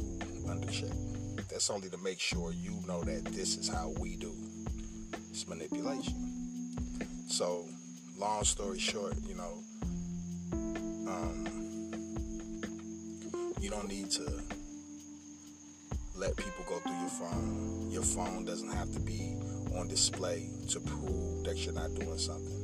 under 0.48 0.66
check. 0.68 0.90
That's 1.50 1.70
only 1.70 1.88
to 1.90 1.98
make 1.98 2.20
sure 2.20 2.52
you 2.52 2.82
know 2.86 3.02
that 3.02 3.24
this 3.26 3.56
is 3.56 3.68
how 3.68 3.92
we 3.98 4.16
do. 4.16 4.32
It's 5.30 5.46
manipulation. 5.46 6.14
So, 7.28 7.66
long 8.16 8.44
story 8.44 8.78
short, 8.78 9.14
you 9.26 9.34
know, 9.34 9.62
um, 11.08 11.46
you 13.60 13.70
don't 13.70 13.88
need 13.88 14.10
to 14.12 14.42
your 17.08 17.28
phone. 17.28 17.90
Your 17.90 18.02
phone 18.02 18.44
doesn't 18.44 18.72
have 18.72 18.92
to 18.92 19.00
be 19.00 19.34
on 19.74 19.88
display 19.88 20.50
to 20.68 20.80
prove 20.80 21.44
that 21.44 21.56
you're 21.64 21.74
not 21.74 21.94
doing 21.94 22.18
something 22.18 22.58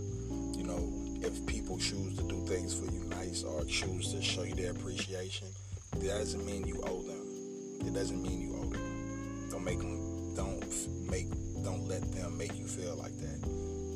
you 0.65 0.71
know, 0.71 0.93
if 1.21 1.45
people 1.47 1.79
choose 1.79 2.17
to 2.17 2.23
do 2.23 2.41
things 2.47 2.75
for 2.75 2.87
you 2.91 3.05
nice 3.05 3.43
or 3.43 3.65
choose 3.65 4.13
to 4.13 4.23
show 4.23 4.45
you 4.45 4.55
their 4.55 4.71
appreciation, 4.71 5.49
that 5.93 6.07
doesn't 6.07 6.45
mean 6.47 6.67
you 6.67 6.81
owe 6.85 7.03
them. 7.03 7.87
It 7.87 7.93
doesn't 7.93 8.23
mean 8.23 8.41
you 8.41 8.57
owe 8.57 8.65
them. 8.65 9.49
Don't 9.51 9.65
make 9.65 9.79
them. 9.79 10.35
Don't 10.35 11.09
make. 11.11 11.29
Don't 11.63 11.87
let 11.87 12.11
them 12.13 12.39
make 12.39 12.59
you 12.59 12.67
feel 12.67 12.97
like 12.97 13.17
that. 13.19 13.45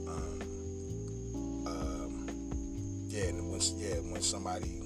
Um, 0.09 1.65
um, 1.67 2.27
yeah, 3.09 3.25
and 3.25 3.51
when 3.51 3.61
yeah, 3.77 3.97
when 4.13 4.21
somebody 4.21 4.83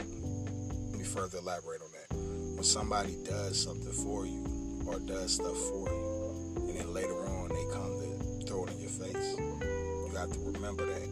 let 0.90 0.98
me 0.98 1.04
further 1.04 1.38
elaborate 1.38 1.82
on 1.82 1.90
that. 1.92 2.16
When 2.54 2.64
somebody 2.64 3.16
does 3.24 3.60
something 3.60 3.92
for 3.92 4.26
you 4.26 4.41
or 4.86 4.98
does 5.00 5.34
stuff 5.34 5.56
for 5.70 5.88
you, 5.88 6.54
and 6.68 6.76
then 6.78 6.92
later 6.92 7.14
on 7.26 7.48
they 7.48 7.64
come 7.72 7.98
to 8.00 8.46
throw 8.46 8.64
it 8.64 8.72
in 8.72 8.80
your 8.80 8.90
face, 8.90 9.36
you 9.38 10.12
have 10.16 10.30
to 10.32 10.38
remember 10.40 10.86
that 10.86 11.08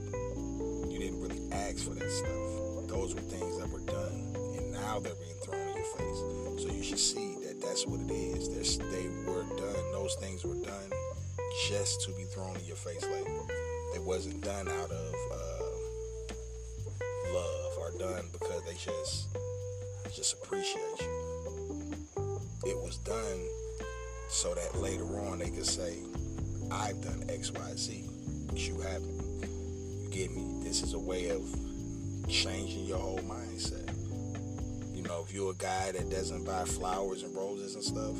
you 0.90 0.98
didn't 0.98 1.20
really 1.20 1.40
ask 1.52 1.84
for 1.84 1.94
that 1.94 2.10
stuff. 2.10 2.88
Those 2.88 3.14
were 3.14 3.20
things 3.22 3.58
that 3.58 3.70
were 3.70 3.80
done, 3.80 4.34
and 4.58 4.72
now 4.72 4.98
they're 5.00 5.14
being 5.14 5.38
thrown 5.44 5.60
in 5.68 5.76
your 5.76 5.84
face. 5.96 6.62
So 6.62 6.72
you 6.72 6.82
should 6.82 6.98
see 6.98 7.36
that 7.44 7.60
that's 7.60 7.86
what 7.86 8.00
it 8.00 8.12
is. 8.12 8.48
They're, 8.48 8.88
they 8.90 9.08
were 9.26 9.44
done. 9.56 9.92
Those 9.92 10.14
things 10.20 10.44
were 10.44 10.54
done 10.54 10.90
just 11.68 12.02
to 12.02 12.12
be 12.12 12.24
thrown 12.24 12.56
in 12.56 12.64
your 12.64 12.76
face 12.76 13.02
later. 13.02 13.40
It 13.94 14.02
wasn't 14.02 14.40
done 14.42 14.68
out 14.68 14.90
of 14.90 15.14
uh, 15.32 15.62
love 17.32 17.72
or 17.78 17.90
done 17.98 18.26
because 18.32 18.62
they 18.64 18.74
just 18.74 19.28
just 20.14 20.34
appreciate 20.34 21.00
you. 21.00 22.00
It 22.66 22.76
was 22.76 22.98
done 22.98 23.40
so 24.30 24.54
that 24.54 24.80
later 24.80 25.04
on 25.20 25.40
they 25.40 25.50
could 25.50 25.66
say, 25.66 25.98
I've 26.70 27.00
done 27.02 27.24
X, 27.28 27.50
Y, 27.50 27.72
Z, 27.74 28.04
but 28.46 28.58
you 28.58 28.80
haven't. 28.80 29.20
You 30.02 30.08
get 30.10 30.30
me? 30.30 30.60
This 30.62 30.82
is 30.82 30.94
a 30.94 30.98
way 30.98 31.30
of 31.30 31.42
changing 32.28 32.84
your 32.84 32.98
whole 32.98 33.18
mindset. 33.20 33.88
You 34.94 35.02
know, 35.02 35.24
if 35.26 35.34
you're 35.34 35.50
a 35.50 35.56
guy 35.56 35.92
that 35.92 36.10
doesn't 36.10 36.44
buy 36.44 36.64
flowers 36.64 37.24
and 37.24 37.34
roses 37.34 37.74
and 37.74 37.82
stuff, 37.82 38.16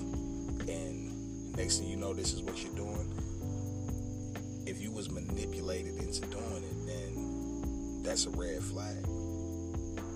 and 0.68 1.56
next 1.56 1.78
thing 1.78 1.88
you 1.88 1.96
know, 1.96 2.12
this 2.12 2.32
is 2.32 2.42
what 2.42 2.62
you're 2.62 2.74
doing. 2.74 3.12
If 4.66 4.80
you 4.80 4.90
was 4.90 5.10
manipulated 5.10 5.96
into 5.98 6.22
doing 6.22 6.64
it, 6.64 6.86
then 6.86 8.02
that's 8.02 8.26
a 8.26 8.30
red 8.30 8.62
flag. 8.62 9.02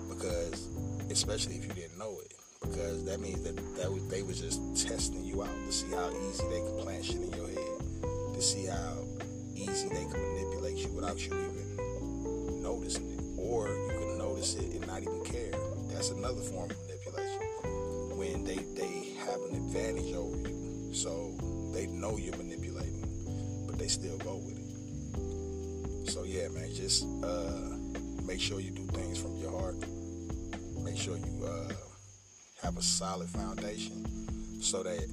Because, 0.09 0.67
especially 1.09 1.55
if 1.55 1.63
you 1.67 1.73
didn't 1.73 1.97
know 1.97 2.17
it, 2.23 2.34
because 2.67 3.03
that 3.05 3.19
means 3.19 3.43
that, 3.43 3.55
that 3.77 3.91
was, 3.91 4.05
they 4.07 4.21
was 4.23 4.39
just 4.39 4.87
testing 4.87 5.23
you 5.23 5.43
out 5.43 5.49
to 5.65 5.71
see 5.71 5.91
how 5.91 6.09
easy 6.29 6.43
they 6.49 6.59
could 6.61 6.77
plant 6.79 7.05
shit 7.05 7.17
in 7.17 7.31
your 7.33 7.47
head, 7.47 8.33
to 8.33 8.41
see 8.41 8.65
how 8.65 9.05
easy 9.55 9.89
they 9.89 10.05
could 10.05 10.21
manipulate 10.21 10.77
you 10.77 10.89
without 10.89 11.19
you 11.25 11.33
even 11.33 12.61
noticing 12.61 13.09
it, 13.11 13.19
or 13.37 13.67
you 13.67 13.93
could 13.97 14.17
notice 14.17 14.55
it 14.55 14.73
and 14.73 14.87
not 14.87 15.01
even 15.01 15.23
care. 15.23 15.51
That's 15.89 16.09
another 16.09 16.41
form 16.41 16.69
of 16.69 16.77
manipulation 16.87 17.41
when 18.17 18.43
they 18.43 18.57
they 18.75 19.13
have 19.25 19.39
an 19.49 19.55
advantage 19.55 20.13
over 20.13 20.37
you, 20.37 20.89
so 20.93 21.33
they 21.73 21.87
know 21.87 22.17
you're 22.17 22.35
manipulating, 22.37 23.05
but 23.67 23.77
they 23.77 23.87
still 23.87 24.17
go 24.17 24.35
with 24.37 24.57
it. 24.57 26.09
So 26.09 26.23
yeah, 26.23 26.47
man, 26.49 26.73
just 26.73 27.05
uh, 27.23 27.77
make 28.25 28.39
sure 28.39 28.59
you 28.59 28.71
do 28.71 28.85
things 28.87 29.17
from 29.17 29.35
your 29.37 29.51
heart. 29.51 29.75
Make 30.83 30.97
sure 30.97 31.17
you. 31.17 31.45
Uh, 31.45 31.73
have 32.65 32.77
a 32.77 32.81
solid 32.81 33.29
foundation 33.29 34.03
so 34.59 34.81
that 34.81 35.07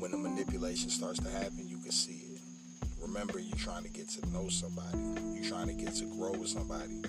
when 0.00 0.10
the 0.10 0.16
manipulation 0.16 0.90
starts 0.90 1.20
to 1.20 1.30
happen, 1.30 1.68
you 1.68 1.78
can 1.78 1.92
see 1.92 2.34
it. 2.34 2.40
Remember, 3.00 3.38
you're 3.38 3.56
trying 3.56 3.84
to 3.84 3.88
get 3.90 4.08
to 4.08 4.28
know 4.30 4.48
somebody, 4.48 4.98
you're 5.34 5.48
trying 5.48 5.68
to 5.68 5.72
get 5.72 5.94
to 5.94 6.04
grow 6.06 6.32
with 6.32 6.48
somebody. 6.48 7.00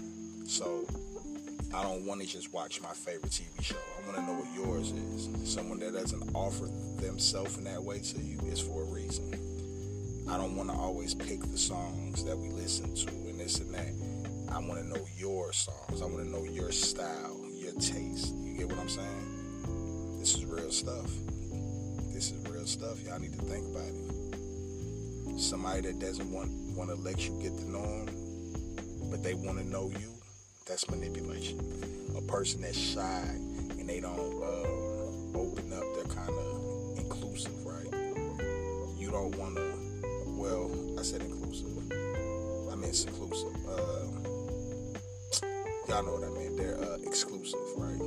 So, 0.46 0.86
I 1.74 1.82
don't 1.82 2.06
want 2.06 2.22
to 2.22 2.28
just 2.28 2.54
watch 2.54 2.80
my 2.80 2.92
favorite 2.92 3.32
TV 3.32 3.64
show. 3.64 3.76
I 3.98 4.06
want 4.06 4.18
to 4.18 4.24
know 4.28 4.40
what 4.40 4.54
yours 4.54 4.92
is. 4.92 5.52
Someone 5.52 5.80
that 5.80 5.94
doesn't 5.94 6.36
offer 6.36 6.68
themselves 7.02 7.58
in 7.58 7.64
that 7.64 7.82
way 7.82 8.00
to 8.00 8.20
you 8.20 8.40
is 8.46 8.62
for 8.62 8.84
a 8.84 8.86
reason. 8.86 9.34
I 10.30 10.38
don't 10.38 10.56
want 10.56 10.70
to 10.70 10.76
always 10.76 11.16
pick 11.16 11.42
the 11.42 11.58
songs 11.58 12.24
that 12.26 12.38
we 12.38 12.50
listen 12.50 12.94
to 12.94 13.08
and 13.08 13.40
this 13.40 13.60
and 13.60 13.74
that. 13.74 14.54
I 14.54 14.60
want 14.60 14.80
to 14.80 14.86
know 14.86 15.08
your 15.18 15.52
songs. 15.54 16.04
I 16.04 16.06
want 16.06 16.20
to 16.24 16.30
know 16.30 16.44
your 16.44 16.72
style, 16.72 17.42
your 17.52 17.74
taste. 17.74 18.36
You 18.36 18.54
get 18.58 18.68
what 18.68 18.78
I'm 18.78 18.90
saying? 18.90 19.35
This 20.26 20.38
is 20.38 20.46
real 20.46 20.72
stuff. 20.72 21.12
This 22.12 22.32
is 22.32 22.52
real 22.52 22.66
stuff. 22.66 23.00
Y'all 23.06 23.20
need 23.20 23.34
to 23.34 23.46
think 23.46 23.64
about 23.68 23.86
it. 23.86 25.40
Somebody 25.40 25.82
that 25.82 26.00
doesn't 26.00 26.32
want 26.32 26.50
want 26.76 26.90
to 26.90 26.96
let 26.96 27.28
you 27.28 27.40
get 27.40 27.56
to 27.56 27.70
know 27.70 27.84
them, 27.84 29.12
but 29.12 29.22
they 29.22 29.36
want 29.36 29.60
to 29.60 29.64
know 29.64 29.92
you. 29.92 30.12
That's 30.66 30.90
manipulation. 30.90 31.60
A 32.18 32.22
person 32.22 32.64
that's 32.64 32.76
shy 32.76 33.22
and 33.78 33.88
they 33.88 34.00
don't 34.00 34.18
uh, 34.18 35.38
open 35.38 35.72
up. 35.72 35.84
They're 35.94 36.16
kind 36.16 36.32
of 36.32 36.98
inclusive, 36.98 37.64
right? 37.64 37.86
You 38.98 39.12
don't 39.12 39.38
want 39.38 39.58
to. 39.58 39.74
Well, 40.26 40.72
I 41.00 41.04
said 41.04 41.22
inclusive. 41.22 41.70
I 42.72 42.76
meant 42.76 42.96
seclusive. 42.96 43.54
Uh, 43.70 44.08
y'all 45.88 46.04
know 46.04 46.18
what 46.18 46.24
I 46.24 46.32
mean. 46.34 46.56
They're 46.56 46.84
uh, 46.84 46.98
exclusive, 47.06 47.60
right? 47.78 48.02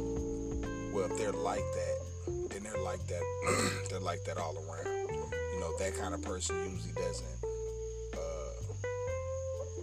Well, 0.92 1.04
if 1.04 1.16
they're 1.16 1.30
like 1.30 1.60
that, 1.60 1.97
like 2.88 3.06
that. 3.06 3.22
they're 3.90 4.00
like 4.00 4.24
that 4.24 4.38
all 4.38 4.56
around. 4.56 5.10
You 5.10 5.60
know, 5.60 5.76
that 5.78 5.94
kind 5.94 6.14
of 6.14 6.22
person 6.22 6.56
usually 6.72 6.94
doesn't 6.94 7.38
uh, 8.14 8.72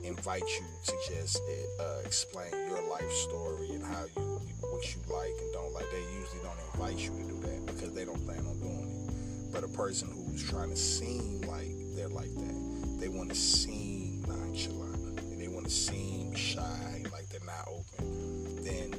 invite 0.03 0.41
you 0.41 0.65
to 0.87 0.93
just 1.07 1.39
uh, 1.79 2.01
explain 2.03 2.49
your 2.67 2.81
life 2.89 3.11
story 3.11 3.69
and 3.69 3.83
how 3.83 4.05
you 4.17 4.41
what 4.61 4.83
you 4.95 5.01
like 5.13 5.35
and 5.39 5.53
don't 5.53 5.71
like. 5.71 5.85
They 5.91 6.01
usually 6.19 6.41
don't 6.41 6.57
invite 6.73 6.97
you 6.97 7.11
to 7.11 7.29
do 7.29 7.39
that 7.41 7.65
because 7.67 7.93
they 7.93 8.05
don't 8.05 8.25
plan 8.25 8.39
on 8.39 8.59
doing 8.59 8.89
it. 8.89 9.53
But 9.53 9.63
a 9.63 9.67
person 9.67 10.09
who's 10.11 10.43
trying 10.43 10.71
to 10.71 10.75
seem 10.75 11.41
like 11.41 11.75
they're 11.95 12.09
like 12.09 12.33
that, 12.33 12.97
they 12.99 13.09
want 13.09 13.29
to 13.29 13.35
seem 13.35 14.23
nonchalant 14.27 15.19
and 15.19 15.39
they 15.39 15.47
want 15.47 15.65
to 15.65 15.71
seem 15.71 16.33
shy, 16.33 17.03
like 17.13 17.29
they're 17.29 17.39
not 17.45 17.67
open. 17.67 18.63
Then 18.63 18.95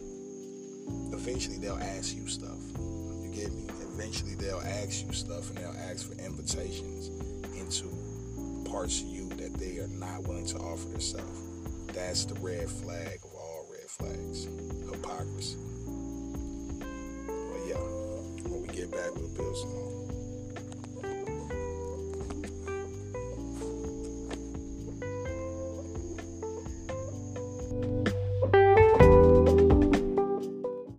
eventually 1.12 1.58
they'll 1.58 1.78
ask 1.78 2.14
you 2.14 2.28
stuff 2.28 2.58
You 2.78 3.30
get 3.34 3.52
me? 3.52 3.66
Eventually 3.98 4.34
they'll 4.34 4.60
ask 4.60 5.06
you 5.06 5.12
stuff 5.14 5.48
and 5.48 5.56
they'll 5.56 5.90
ask 5.90 6.06
for 6.06 6.14
invitations 6.22 7.08
into 7.58 7.88
parts 8.70 9.00
of 9.00 9.06
you 9.06 9.26
that 9.30 9.54
they 9.54 9.78
are 9.78 9.88
not 9.88 10.22
willing 10.24 10.44
to 10.44 10.58
offer 10.58 10.86
themselves. 10.88 11.40
That's 11.94 12.26
the 12.26 12.34
red 12.40 12.68
flag 12.68 13.20
of 13.24 13.32
all 13.32 13.66
red 13.70 13.88
flags. 13.88 14.44
Hypocrisy. 14.90 15.56
But 16.76 17.66
yeah, 17.66 17.80
when 18.50 18.62
we 18.62 18.68
get 18.68 18.90
back, 18.90 19.14
some 19.14 19.70
more. 19.72 19.95